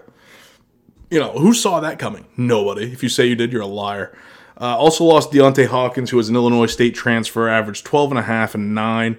[1.11, 2.27] You know, who saw that coming?
[2.37, 2.93] Nobody.
[2.93, 4.17] If you say you did, you're a liar.
[4.61, 8.23] Uh, also lost Deontae Hawkins, who was an Illinois State transfer, averaged 12 and a
[8.23, 9.17] half and nine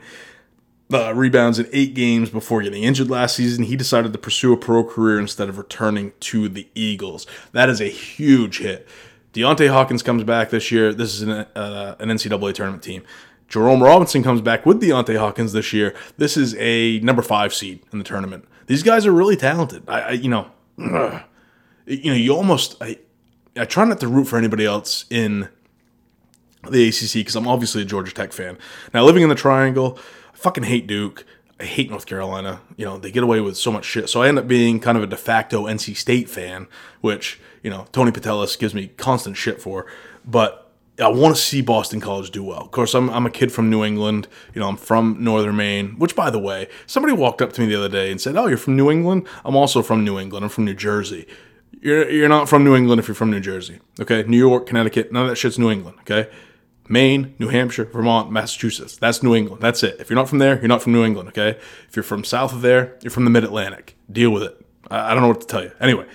[0.92, 3.64] uh, rebounds in eight games before getting injured last season.
[3.66, 7.28] He decided to pursue a pro career instead of returning to the Eagles.
[7.52, 8.88] That is a huge hit.
[9.34, 10.94] Deontae Hawkins comes back this year.
[10.94, 13.04] This is an, uh, an NCAA tournament team.
[13.48, 15.96] Jerome Robinson comes back with Deontae Hawkins this year.
[16.18, 18.46] This is a number five seed in the tournament.
[18.66, 19.84] These guys are really talented.
[19.88, 22.98] I, I you know, you know, you almost I,
[23.56, 25.48] I try not to root for anybody else in
[26.70, 28.58] the ACC because I'm obviously a Georgia Tech fan.
[28.94, 29.98] Now living in the Triangle,
[30.34, 31.26] I fucking hate Duke.
[31.60, 32.62] I hate North Carolina.
[32.76, 34.10] You know, they get away with so much shit.
[34.10, 36.68] So I end up being kind of a de facto NC State fan,
[37.02, 39.88] which, you know, Tony Patelis gives me constant shit for.
[40.24, 42.62] But I want to see Boston College do well.
[42.62, 44.30] Of course, I'm, I'm a kid from New England.
[44.56, 47.68] You know, I'm from Northern Maine, which, by the way, somebody walked up to me
[47.68, 49.28] the other day and said, Oh, you're from New England?
[49.44, 50.46] I'm also from New England.
[50.46, 51.28] I'm from New Jersey.
[51.82, 53.82] You're, you're not from New England if you're from New Jersey.
[54.00, 54.24] Okay?
[54.24, 55.98] New York, Connecticut, none of that shit's New England.
[56.00, 56.30] Okay?
[56.88, 58.96] Maine, New Hampshire, Vermont, Massachusetts.
[58.96, 59.62] That's New England.
[59.62, 59.98] That's it.
[60.00, 61.60] If you're not from there, you're not from New England, okay?
[61.90, 63.98] If you're from south of there, you're from the mid Atlantic.
[64.10, 64.66] Deal with it.
[64.90, 65.72] I, don't know what to tell you.
[65.80, 66.06] Anyway,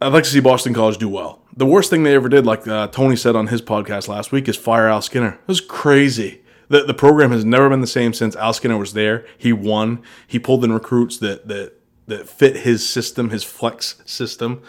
[0.00, 1.42] I'd like to see Boston College do well.
[1.54, 4.48] the worst thing they ever did, like uh, Tony said on his podcast last week,
[4.48, 5.34] is fire Al Skinner.
[5.34, 6.40] It was crazy.
[6.68, 9.26] The, the program has never been the same since Al Skinner was there.
[9.36, 10.02] He won.
[10.26, 11.74] He pulled in recruits that that
[12.06, 14.62] that fit his system, his flex system,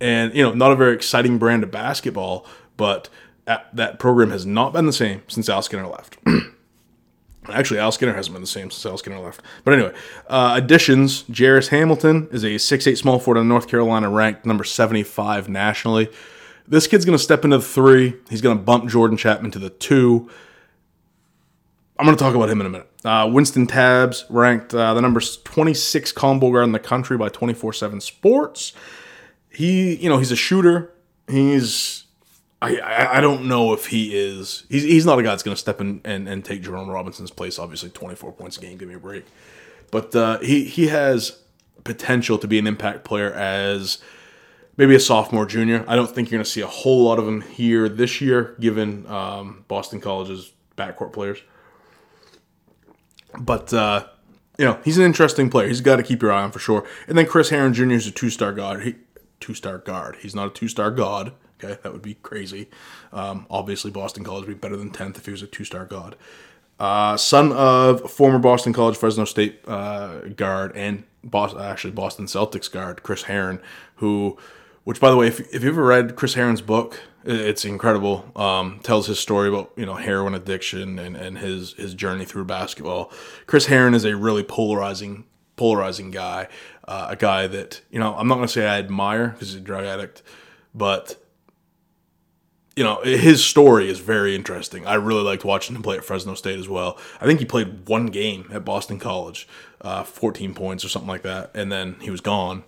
[0.00, 2.46] and you know, not a very exciting brand of basketball,
[2.76, 3.08] but
[3.44, 6.18] that program has not been the same since Al Skinner left.
[7.50, 9.40] Actually, Al Skinner hasn't been the same since Al Skinner left.
[9.64, 9.94] But anyway,
[10.28, 15.48] uh, additions Jairus Hamilton is a six-eight small forward in North Carolina, ranked number 75
[15.48, 16.08] nationally.
[16.68, 18.14] This kid's going to step into the three.
[18.28, 20.28] He's going to bump Jordan Chatman to the two.
[21.98, 22.90] I'm going to talk about him in a minute.
[23.04, 27.72] Uh, Wynston Tabbs ranked uh, the number 26 combo guard in the country by 24
[27.72, 28.72] 7 Sports.
[29.48, 30.92] He, you know, he's a shooter.
[31.28, 32.05] He's
[32.62, 34.64] I, I, don't know if he is.
[34.70, 37.30] He's, he's not a guy that's going to step in and, and take Jerome Robinson's
[37.30, 37.58] place.
[37.58, 39.26] Obviously, 24 points a game, give me a break.
[39.90, 41.38] But uh, he he has
[41.84, 43.98] potential to be an impact player as
[44.76, 45.84] maybe a sophomore, junior.
[45.86, 48.56] I don't think you're going to see a whole lot of him here this year,
[48.58, 51.38] given um, Boston College's backcourt players.
[53.38, 54.06] But uh,
[54.58, 55.68] you know, he's an interesting player.
[55.68, 56.86] He's got to keep your eye on for sure.
[57.06, 57.92] And then Chris Herren Jr.
[57.92, 58.82] is a two star guard.
[58.82, 58.96] He
[59.40, 60.16] two star guard.
[60.20, 61.32] He's not a two star god.
[61.62, 62.68] Okay, that would be crazy.
[63.12, 65.84] Um, obviously, Boston College would be better than 10th if he was a two star
[65.84, 66.16] god.
[66.78, 72.70] Uh, son of former Boston College Fresno State uh, guard and Boston, actually Boston Celtics
[72.70, 73.60] guard Chris Herren,
[73.96, 74.36] who,
[74.84, 78.30] which by the way, if, if you ever read Chris Herren's book, it's incredible.
[78.36, 82.44] Um, tells his story about you know heroin addiction and, and his his journey through
[82.44, 83.10] basketball.
[83.46, 85.24] Chris Herren is a really polarizing
[85.56, 86.46] polarizing guy,
[86.86, 89.60] uh, a guy that you know I'm not to say I admire because he's a
[89.60, 90.22] drug addict,
[90.74, 91.16] but
[92.76, 94.86] you know, his story is very interesting.
[94.86, 96.98] I really liked watching him play at Fresno State as well.
[97.20, 99.48] I think he played one game at Boston College,
[99.80, 102.64] uh, 14 points or something like that, and then he was gone.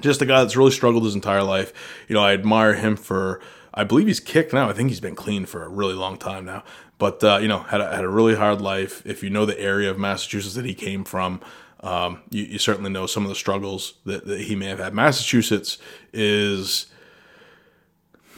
[0.00, 1.72] Just a guy that's really struggled his entire life.
[2.08, 3.40] You know, I admire him for.
[3.72, 4.68] I believe he's kicked now.
[4.68, 6.64] I think he's been clean for a really long time now.
[6.98, 9.06] But uh, you know, had a, had a really hard life.
[9.06, 11.40] If you know the area of Massachusetts that he came from,
[11.80, 14.94] um, you, you, certainly know some of the struggles that, that he may have had.
[14.94, 15.78] Massachusetts
[16.12, 16.86] is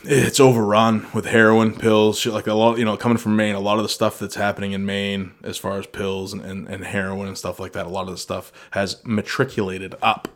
[0.05, 3.61] it's overrun with heroin pills shit like a lot you know coming from maine a
[3.61, 6.85] lot of the stuff that's happening in maine as far as pills and, and, and
[6.85, 10.29] heroin and stuff like that a lot of the stuff has matriculated up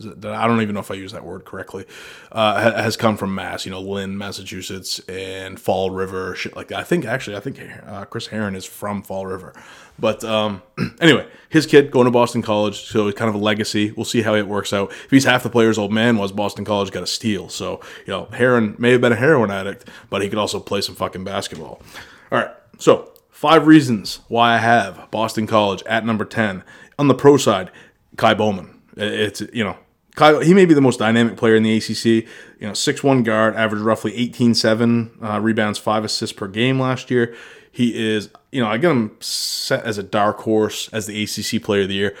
[0.00, 1.84] I don't even know if I use that word correctly,
[2.30, 6.78] uh, has come from Mass, you know, Lynn, Massachusetts, and Fall River, shit like that.
[6.78, 9.52] I think actually, I think uh, Chris Herren is from Fall River,
[9.98, 10.62] but um,
[11.00, 13.92] anyway, his kid going to Boston College, so it's kind of a legacy.
[13.92, 14.90] We'll see how it works out.
[14.92, 17.50] If he's half the player's old man was, Boston College got a steal.
[17.50, 20.80] So you know, Herren may have been a heroin addict, but he could also play
[20.80, 21.82] some fucking basketball.
[22.30, 26.64] All right, so five reasons why I have Boston College at number ten
[26.98, 27.70] on the pro side.
[28.16, 28.81] Ky Bowman.
[28.96, 29.76] It's you know
[30.14, 32.28] Kyle, he may be the most dynamic player in the ACC.
[32.60, 37.10] You know, six one guard, averaged roughly 18-7 uh, rebounds, five assists per game last
[37.10, 37.34] year.
[37.70, 41.62] He is, you know, I get him set as a dark horse as the ACC
[41.62, 42.14] Player of the Year.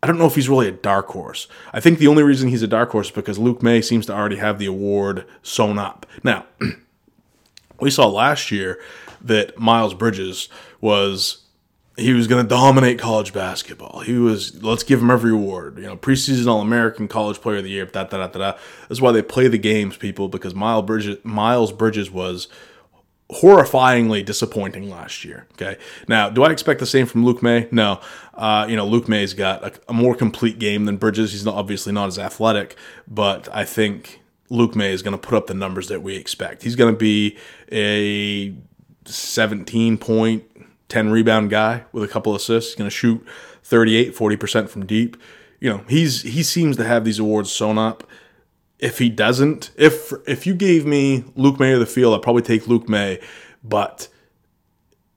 [0.00, 1.48] I don't know if he's really a dark horse.
[1.72, 4.14] I think the only reason he's a dark horse is because Luke Maye seems to
[4.14, 6.06] already have the award sewn up.
[6.22, 6.46] Now,
[7.80, 8.80] we saw last year
[9.20, 10.48] that Miles Bridges
[10.80, 11.41] was
[11.96, 14.00] he was going to dominate college basketball.
[14.00, 15.76] He was, let's give him every award.
[15.76, 18.58] You know, preseason All American, College Player of the Year, da da da da.
[18.88, 22.48] That's why they play the games, people, because Miles Bridges, Miles Bridges was
[23.30, 25.46] horrifyingly disappointing last year.
[25.52, 25.78] Okay.
[26.08, 27.68] Now, do I expect the same from Luke Maye?
[27.70, 28.00] No.
[28.34, 31.32] Uh, you know, Luke Maye's got a, a, more complete game than Bridges.
[31.32, 32.76] He's not, obviously not as athletic,
[33.08, 36.62] but I think Luke Maye is going to put up the numbers that we expect.
[36.62, 37.38] He's going to be
[37.70, 38.54] a
[39.06, 40.44] 17 point
[40.92, 42.72] 10 rebound guy with a couple assists.
[42.72, 43.26] He's going to shoot
[43.64, 45.16] 38, 40% from deep.
[45.58, 48.04] You know, he's he seems to have these awards sewn up.
[48.78, 52.42] If he doesn't, if if you gave me Luke Maye of the field, I'd probably
[52.42, 53.20] take Luke Maye.
[53.64, 54.08] But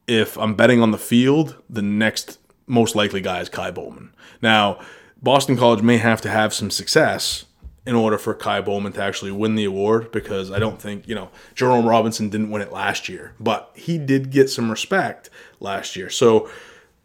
[0.07, 4.13] if I'm betting on the field, the next most likely guy is Ky Bowman.
[4.41, 4.79] Now,
[5.21, 7.45] Boston College may have to have some success
[7.85, 11.13] in order for Ky Bowman to actually win the award because I don't think, you
[11.13, 15.29] know, Jerome Robinson didn't win it last year, but he did get some respect
[15.59, 16.09] last year.
[16.09, 16.49] So,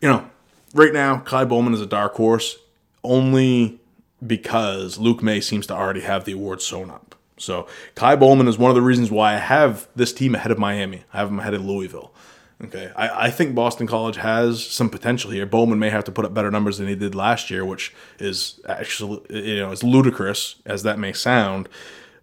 [0.00, 0.30] you know,
[0.74, 2.56] right now, Ky Bowman is a dark horse
[3.04, 3.78] only
[4.26, 7.14] because Luke Maye seems to already have the award sewn up.
[7.36, 10.58] So, Ky Bowman is one of the reasons why I have this team ahead of
[10.58, 11.04] Miami.
[11.12, 12.12] I have them ahead of Louisville.
[12.62, 15.46] Okay, I, I think Boston College has some potential here.
[15.46, 18.60] Bowman may have to put up better numbers than he did last year, which is
[18.68, 21.68] actually you know as ludicrous as that may sound.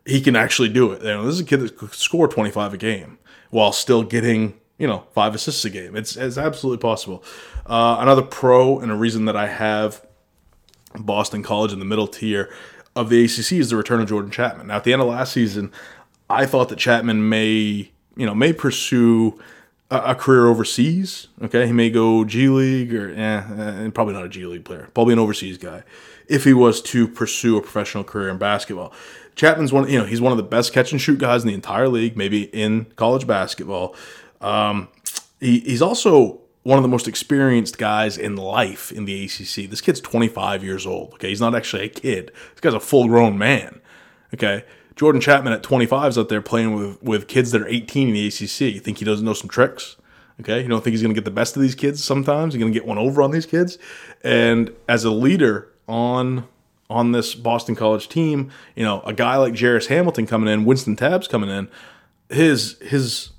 [0.06, 1.02] He can actually do it.
[1.02, 3.18] You know, this is a kid that could score 25 a game
[3.50, 5.96] while still getting you know five assists a game.
[5.96, 7.24] It's it's absolutely possible.
[7.66, 10.06] Uh, another pro and a reason that I have
[10.96, 12.50] Boston College in the middle tier
[12.96, 14.68] of the ACC is the return of Jordan Chatman.
[14.68, 15.72] Now, at the end of last season,
[16.30, 19.40] I thought that Chatman may, you know, may pursue
[19.90, 21.28] a, career overseas.
[21.42, 24.90] Okay, he may go G League or, eh, eh, probably not a G League player,
[24.94, 25.84] probably an overseas guy,
[26.28, 28.94] if he was to pursue a professional career in basketball.
[29.36, 31.54] Chatman's one, you know, he's one of the best catch and shoot guys in the
[31.54, 33.96] entire league, maybe in college basketball.
[34.42, 34.90] Um,
[35.40, 39.70] he, he's also one of the most experienced guys in life in the ACC.
[39.70, 41.14] This kid's 25 years old.
[41.14, 42.32] Okay, he's not actually a kid.
[42.52, 43.80] This guy's a full grown man.
[44.34, 44.66] Okay,
[44.98, 48.14] Jordan Chatman at 25 is out there playing with with kids that are 18 in
[48.14, 48.62] the ACC.
[48.74, 49.96] You think he doesn't know some tricks?
[50.40, 52.54] Okay, you don't think he's going to get the best of these kids sometimes?
[52.54, 53.78] He's going to get one over on these kids.
[54.24, 56.48] And as a leader on
[56.90, 60.98] on this Boston College team, you know, a guy like Jairus Hamilton coming in, Wynston
[60.98, 61.70] Tabbs coming in,
[62.30, 63.32] his his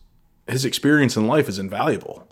[0.47, 2.29] his experience in life is invaluable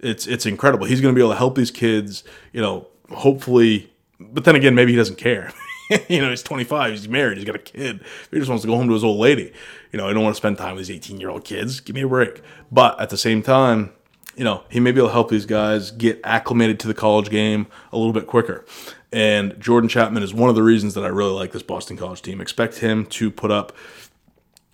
[0.00, 0.86] it's it's incredible.
[0.86, 3.92] He's going to be able to help these kids, you know, hopefully.
[4.20, 5.52] But then again, maybe he doesn't care.
[6.08, 8.00] you know, he's 25, he's married, he's got a kid.
[8.30, 9.52] He just wants to go home to his old lady.
[9.92, 11.80] You know, I don't want to spend time with these 18 year old kids.
[11.80, 12.42] Give me a break.
[12.70, 13.92] But at the same time,
[14.36, 17.28] you know, he may be able to help these guys get acclimated to the college
[17.28, 18.64] game a little bit quicker.
[19.12, 22.22] And Jordan Chatman is one of the reasons that I really like this Boston College
[22.22, 22.40] team.
[22.40, 23.72] Expect him to put up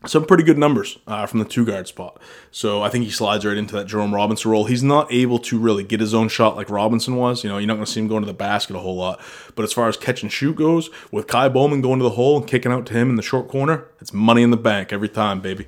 [0.07, 2.21] some pretty good numbers uh, from the two guard spot.
[2.51, 4.65] So I think he slides right into that Jerome Robinson role.
[4.65, 7.45] He's not able to really get his own shot like Robinson was.
[7.45, 9.21] You know, you're not going to see him going to the basket a whole lot.
[9.55, 12.37] But as far as catch and shoot goes, with Ky Bowman going to the hole
[12.37, 15.09] and kicking out to him in the short corner, it's money in the bank every
[15.09, 15.67] time, baby.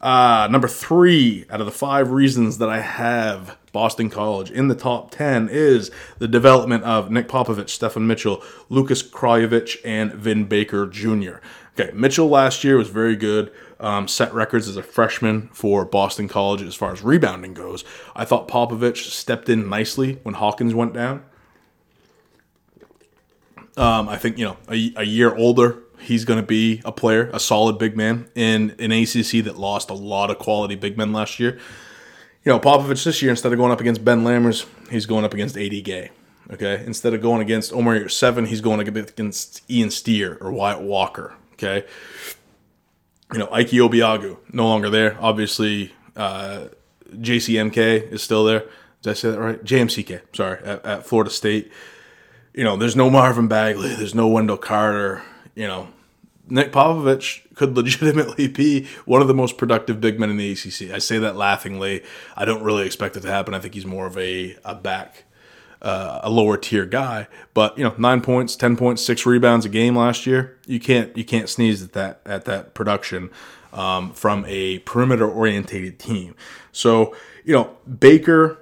[0.00, 4.74] Uh, number three out of the five reasons that I have Boston College in the
[4.74, 10.86] top 10 is the development of Nick Popovich, Steffon Mitchell, Lucas Kraljevic, and Vin Baker
[10.86, 11.36] Jr.
[11.80, 13.50] Okay, Mitchell last year was very good.
[13.78, 17.84] Um, set records as a freshman for Boston College as far as rebounding goes.
[18.14, 21.24] I thought Popovich stepped in nicely when Hawkins went down.
[23.76, 27.30] Um, I think you know a, a year older, he's going to be a player,
[27.32, 31.12] a solid big man in an ACC that lost a lot of quality big men
[31.12, 31.58] last year.
[32.44, 35.32] You know, Popovich this year instead of going up against Ben Lammers, he's going up
[35.32, 36.10] against AD Gay.
[36.52, 41.36] Okay, instead of going against Omer Yurtseven, he's going against Ian Steere or Wyatt Walker.
[41.62, 41.86] Okay.
[43.32, 45.16] You know, Ike Obiagu, no longer there.
[45.20, 46.68] Obviously, uh,
[47.12, 48.64] JCMK is still there.
[49.02, 49.62] Did I say that right?
[49.62, 51.70] JMCK, sorry, at, at Florida State.
[52.54, 53.94] You know, there's no Marvin Bagley.
[53.94, 55.22] There's no Wendell Carter.
[55.54, 55.88] You know,
[56.48, 60.90] Nick Popovich could legitimately be one of the most productive big men in the ACC.
[60.90, 62.02] I say that laughingly.
[62.36, 63.54] I don't really expect it to happen.
[63.54, 65.24] I think he's more of a, a back
[65.82, 67.26] uh, a lower tier guy.
[67.54, 70.58] But you know, nine points, ten points, six rebounds a game last year.
[70.66, 73.30] You can't you can't sneeze at that at that production
[73.72, 76.34] um, from a perimeter orientated team.
[76.72, 77.14] So
[77.44, 78.58] you know, Baker.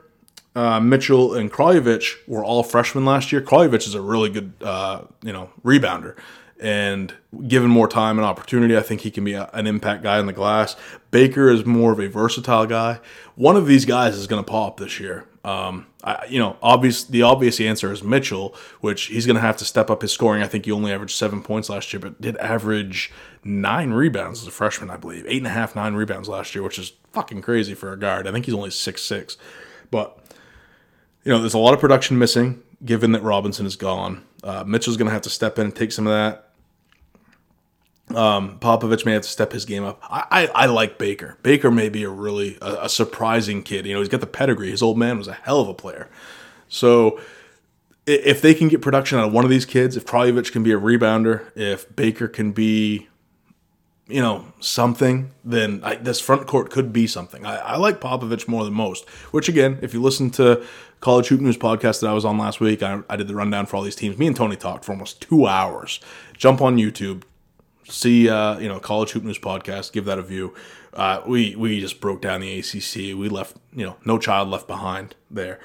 [0.57, 3.41] Uh, Mitchell and Kraljevic were all freshmen last year.
[3.41, 6.17] Kraljevic is a really good, uh, you know, rebounder,
[6.59, 7.15] and
[7.47, 10.27] given more time and opportunity, I think he can be a, an impact guy in
[10.27, 10.75] the glass.
[11.13, 12.99] Baker is more of a versatile guy.
[13.37, 15.27] One of these guys is going to pop this year.
[15.49, 19.57] Um, I, you know, obvious the obvious answer is Mitchell, which he's going to have
[19.59, 20.43] to step up his scoring.
[20.43, 23.11] I think he only averaged seven points last year, but did average
[23.43, 26.63] nine rebounds as a freshman, I believe, eight and a half, nine rebounds last year,
[26.63, 28.29] which is fucking crazy for a guard.
[28.29, 29.39] I think he's only six six,
[29.91, 30.19] but
[31.25, 34.25] you know, there's a lot of production missing given that Robinson is gone.
[34.45, 36.48] Uh, Mitchell's going to have to step in and take some of that.
[38.15, 40.01] Um, Popovich may have to step his game up.
[40.03, 41.37] I, I, I like Baker.
[41.43, 43.85] Baker may be a really a, a, surprising kid.
[43.87, 44.71] You know, he's got the pedigree.
[44.71, 46.09] His old man was a hell of a player.
[46.69, 47.21] So
[48.07, 50.73] if they can get production out of one of these kids, if Kraljevic can be
[50.73, 53.09] a rebounder, if Baker can be,
[54.07, 57.45] you know, something, then I, this front court could be something.
[57.45, 59.07] I, I like Popovich more than most.
[59.31, 60.65] Which again, if you listen to
[61.01, 63.67] College Hoop News podcast that I was on last week, I, I did the rundown
[63.67, 64.17] for all these teams.
[64.17, 66.01] Me and Tony talked for almost two hours.
[66.33, 67.25] Jump on YouTube,
[67.89, 70.55] see uh, you know college hoop news podcast give that a view.
[70.93, 74.67] Uh, we we just broke down the acc we left you know no child left
[74.67, 75.59] behind there.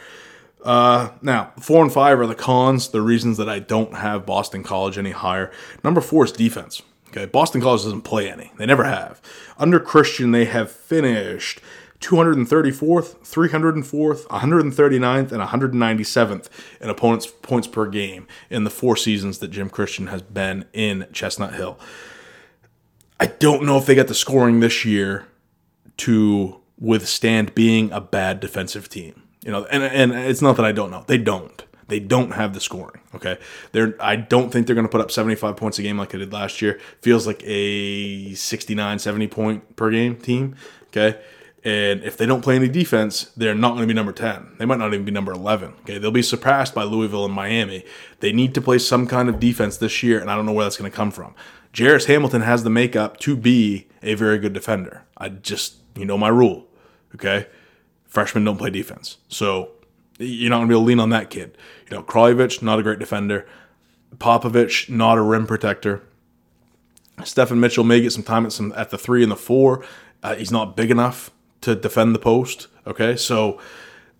[0.63, 4.63] Uh, now four and five are the cons the reasons that i don't have boston
[4.63, 5.51] college any higher.
[5.83, 7.25] Number four is defense okay?
[7.25, 8.51] Boston college doesn't play any.
[8.57, 9.21] They never have.
[9.57, 11.59] Under christian they have finished
[11.99, 16.49] 234th, 304th, 139th, and 197th
[16.81, 21.07] in opponents' points per game in the four seasons that Jim Christian has been in
[21.13, 21.79] Chestnut Hill.
[23.23, 25.25] I don't know if they got the scoring this year
[25.95, 29.23] to withstand being a bad defensive team.
[29.45, 31.05] You know, and and it's not that I don't know.
[31.07, 31.63] They don't.
[31.87, 33.01] They don't have the scoring.
[33.15, 33.37] Okay,
[33.71, 33.95] they're.
[34.01, 36.33] I don't think they're going to put up 75 points a game like they did
[36.33, 36.81] last year.
[36.99, 40.57] Feels like a 69, 70 point per game team.
[40.87, 41.17] Okay,
[41.63, 44.55] And if they don't play any defense, they're not going to be number 10.
[44.57, 45.73] They might not even be number 11.
[45.81, 45.97] Okay.
[45.97, 47.85] They'll be surpassed by Louisville and Miami.
[48.19, 50.65] They need to play some kind of defense this year, and I don't know where
[50.65, 51.33] that's going to come from.
[51.75, 55.03] Jairus Hamilton has the makeup to be a very good defender.
[55.17, 56.67] I just, you know, my rule.
[57.15, 57.47] Okay.
[58.05, 59.17] Freshmen don't play defense.
[59.29, 59.71] So
[60.19, 61.57] you're not going to be able to lean on that kid.
[61.89, 63.47] You know, Kraljevic, not a great defender.
[64.17, 66.03] Popovich, not a rim protector.
[67.19, 69.83] Steffon Mitchell may get some time at some at the three and the four.
[70.21, 71.31] Uh, he's not big enough
[71.63, 72.67] to defend the post.
[72.85, 73.59] Okay, so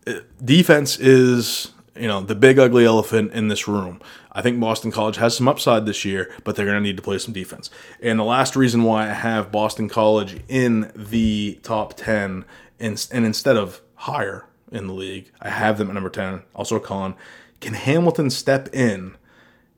[0.07, 0.13] uh,
[0.43, 4.01] defense is you know the big ugly elephant in this room.
[4.31, 7.03] I think Boston College has some upside this year, but they're going to need to
[7.03, 7.69] play some defense.
[8.01, 12.45] And the last reason why I have Boston College in the top ten
[12.79, 16.41] and, and instead of higher in the league, I have them at number ten.
[16.55, 17.15] Also, con
[17.61, 19.15] can Hamilton step in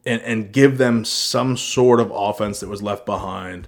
[0.05, 3.67] and, and give them some sort of offense that was left behind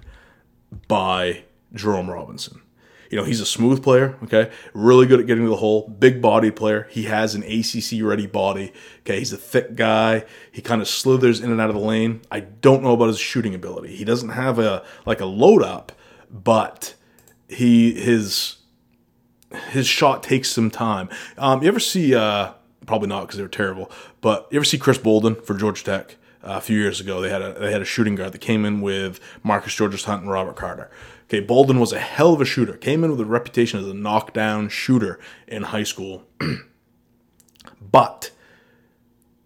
[0.86, 1.44] by
[1.74, 2.62] Jerome Robinson.
[3.10, 4.50] You know, he's a smooth player, okay?
[4.74, 6.86] Really good at getting to the hole, big bodied player.
[6.90, 9.18] He has an ACC ready body, okay?
[9.18, 10.24] He's a thick guy.
[10.52, 12.20] He kind of slithers in and out of the lane.
[12.30, 13.96] I don't know about his shooting ability.
[13.96, 15.92] He doesn't have a like a load up,
[16.30, 16.94] but
[17.48, 18.56] he his
[19.70, 21.08] his shot takes some time.
[21.38, 22.52] Um, you ever see uh
[22.86, 23.90] probably not because they're terrible,
[24.20, 26.16] but you ever see Chris Bolden for Georgia Tech?
[26.50, 28.80] A few years ago, they had a they had a shooting guard that came in
[28.80, 30.90] with Marcus Georges Hunt and Robert Carter.
[31.24, 32.72] Okay, Bolden was a hell of a shooter.
[32.72, 36.24] Came in with a reputation as a knockdown shooter in high school,
[37.82, 38.30] but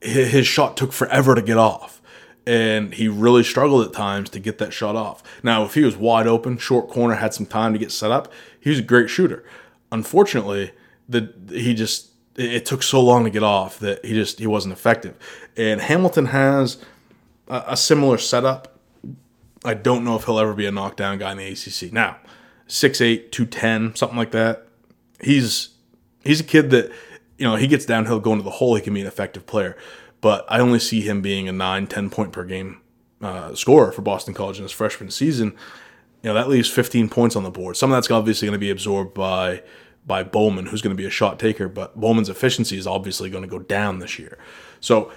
[0.00, 2.00] his shot took forever to get off,
[2.46, 5.24] and he really struggled at times to get that shot off.
[5.42, 8.32] Now, if he was wide open, short corner, had some time to get set up,
[8.60, 9.44] he was a great shooter.
[9.90, 10.70] Unfortunately,
[11.08, 14.72] the he just it took so long to get off that he just he wasn't
[14.72, 15.16] effective.
[15.56, 16.82] And Hamilton has
[17.48, 18.78] a, a, similar setup.
[19.64, 21.92] I don't know if he'll ever be a knockdown guy in the ACC.
[21.92, 22.16] Now,
[22.68, 24.66] 6'8", 210, something like that.
[25.20, 25.70] He's
[26.24, 26.90] he's a kid that
[27.38, 28.74] you know he gets downhill going to the hole.
[28.74, 29.76] He can be an effective player,
[30.20, 32.80] but I only see him being a 9, 10 point per game
[33.20, 35.54] uh, scorer for Boston College in his freshman season.
[36.22, 37.76] You know that leaves 15 points on the board.
[37.76, 39.62] Some of that's obviously going to be absorbed by
[40.06, 43.42] by Bowman, who's going to be a shot taker, but Bowman's efficiency is obviously going
[43.42, 44.36] to go down this year.
[44.80, 45.12] So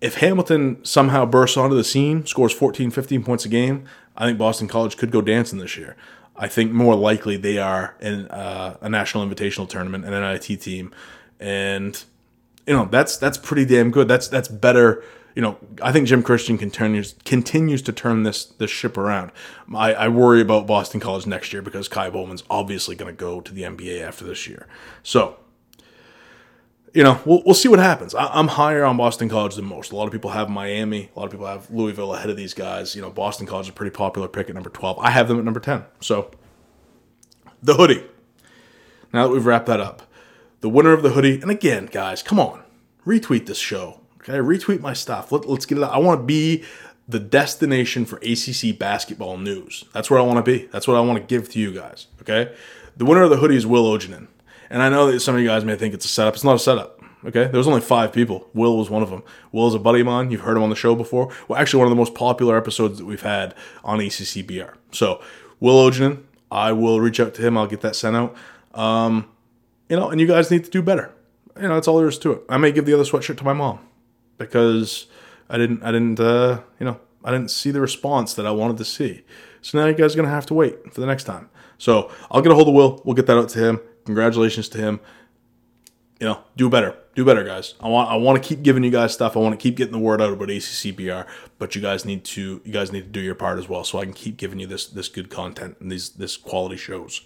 [0.00, 3.84] if Hamilton somehow bursts onto the scene, scores 14, 15 points a game,
[4.16, 5.96] I think Boston College could go dancing this year.
[6.36, 10.60] I think more likely they are in uh, a national invitational tournament, and an NIT
[10.62, 10.94] team,
[11.38, 12.02] and
[12.66, 14.08] you know that's that's pretty damn good.
[14.08, 18.70] That's that's better you know, I think Jim Christian continues continues to turn this this
[18.70, 19.30] ship around.
[19.74, 23.40] I, I worry about Boston College next year because Ky Bowman's obviously going to go
[23.40, 24.66] to the NBA after this year.
[25.02, 25.38] So,
[26.92, 28.14] you know, we'll, we'll see what happens.
[28.14, 29.92] I, am higher on Boston College than most.
[29.92, 31.10] A lot of people have Miami.
[31.14, 32.96] A lot of people have Louisville ahead of these guys.
[32.96, 34.98] You know, Boston College is a pretty popular pick at number 12.
[34.98, 35.84] I have them at number 10.
[36.00, 36.32] So,
[37.62, 38.04] the hoodie.
[39.12, 40.02] Now that we've wrapped that up,
[40.60, 42.62] the winner of the hoodie, and again, guys, come on,
[43.06, 45.32] retweet this show Okay, retweet my stuff.
[45.32, 45.92] Let, us get it out.
[45.92, 46.64] I want to be
[47.08, 49.84] the destination for ACC basketball news.
[49.92, 50.66] That's where I want to be.
[50.66, 52.06] That's what I want to give to you guys.
[52.20, 52.54] Okay,
[52.96, 54.26] the winner of the hoodie is Will Ogenin,
[54.68, 56.34] and I know that some of you guys may think it's a setup.
[56.34, 57.02] It's not a setup.
[57.24, 58.48] Okay, there was only five people.
[58.54, 59.22] Will was one of them.
[59.52, 60.30] Will is a buddy of mine.
[60.30, 61.32] You've heard him on the show before.
[61.48, 63.54] Well, actually, one of the most popular episodes that we've had
[63.84, 64.74] on ACCBR.
[64.92, 65.22] So,
[65.60, 67.56] Will Ogenin, I will reach out to him.
[67.56, 68.36] I'll get that sent out.
[68.74, 69.28] Um,
[69.88, 71.12] you know, and you guys need to do better.
[71.56, 72.42] You know, that's all there is to it.
[72.48, 73.80] I may give the other sweatshirt to my mom
[74.40, 75.06] because
[75.48, 78.78] I didn't I didn't uh, you know I didn't see the response that I wanted
[78.78, 79.22] to see.
[79.62, 81.50] So now you guys are gonna have to wait for the next time.
[81.78, 83.00] So I'll get a hold of Will.
[83.04, 83.80] We'll get that out to him.
[84.06, 85.00] Congratulations to him.
[86.18, 86.96] You know, do better.
[87.14, 87.74] Do better, guys.
[87.80, 89.36] I want I want to keep giving you guys stuff.
[89.36, 91.26] I want to keep getting the word out about ACCBR,
[91.58, 93.98] but you guys need to you guys need to do your part as well, so
[93.98, 97.22] I can keep giving you this this good content and these this quality shows.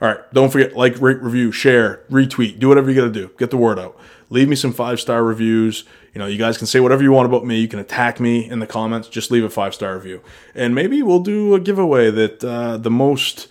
[0.00, 3.30] All right, don't forget like, rate, review, share, retweet, do whatever you got to do.
[3.38, 3.98] Get the word out.
[4.28, 5.84] Leave me some five star reviews.
[6.16, 7.60] You know, you guys can say whatever you want about me.
[7.60, 9.06] You can attack me in the comments.
[9.06, 10.22] Just leave a five star review,
[10.54, 13.48] and maybe we'll do a giveaway that uh, the most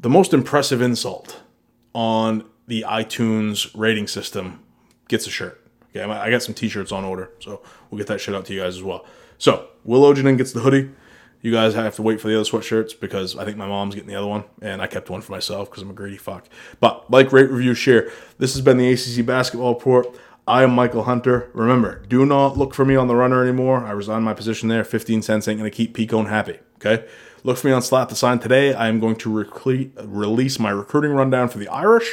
[0.00, 1.42] the most impressive insult
[1.94, 4.64] on the iTunes rating system
[5.06, 5.64] gets a shirt.
[5.90, 8.62] Okay, I got some T-shirts on order, so we'll get that shit out to you
[8.62, 9.06] guys as well.
[9.38, 10.90] So Will Ojanen gets the hoodie.
[11.40, 14.08] You guys have to wait for the other sweatshirts because I think my mom's getting
[14.08, 16.48] the other one, and I kept one for myself because I'm a greedy fuck.
[16.80, 18.10] But like, rate, review, share.
[18.38, 20.08] This has been the ACC Basketball Report.
[20.46, 21.50] I am Michael Hunter.
[21.54, 23.84] Remember, do not look for me on the runner anymore.
[23.84, 24.84] I resigned my position there.
[24.84, 26.60] 15 cents ain't going to keep Peacone happy.
[26.76, 27.04] Okay?
[27.42, 28.72] Look for me on Slap the Sign today.
[28.72, 29.44] I am going to
[30.04, 32.08] release my recruiting rundown for the Irish.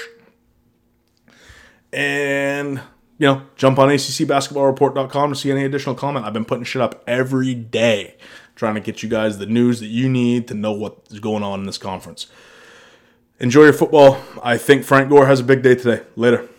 [1.91, 2.81] And,
[3.19, 6.25] you know, jump on ACCBasketballReport.com to see any additional comment.
[6.25, 8.17] I've been putting shit up every day,
[8.55, 11.59] trying to get you guys the news that you need to know what's going on
[11.59, 12.25] in this conference.
[13.39, 14.17] Enjoy your football.
[14.43, 16.03] I think Frank Gore has a big day today.
[16.15, 16.49] Later.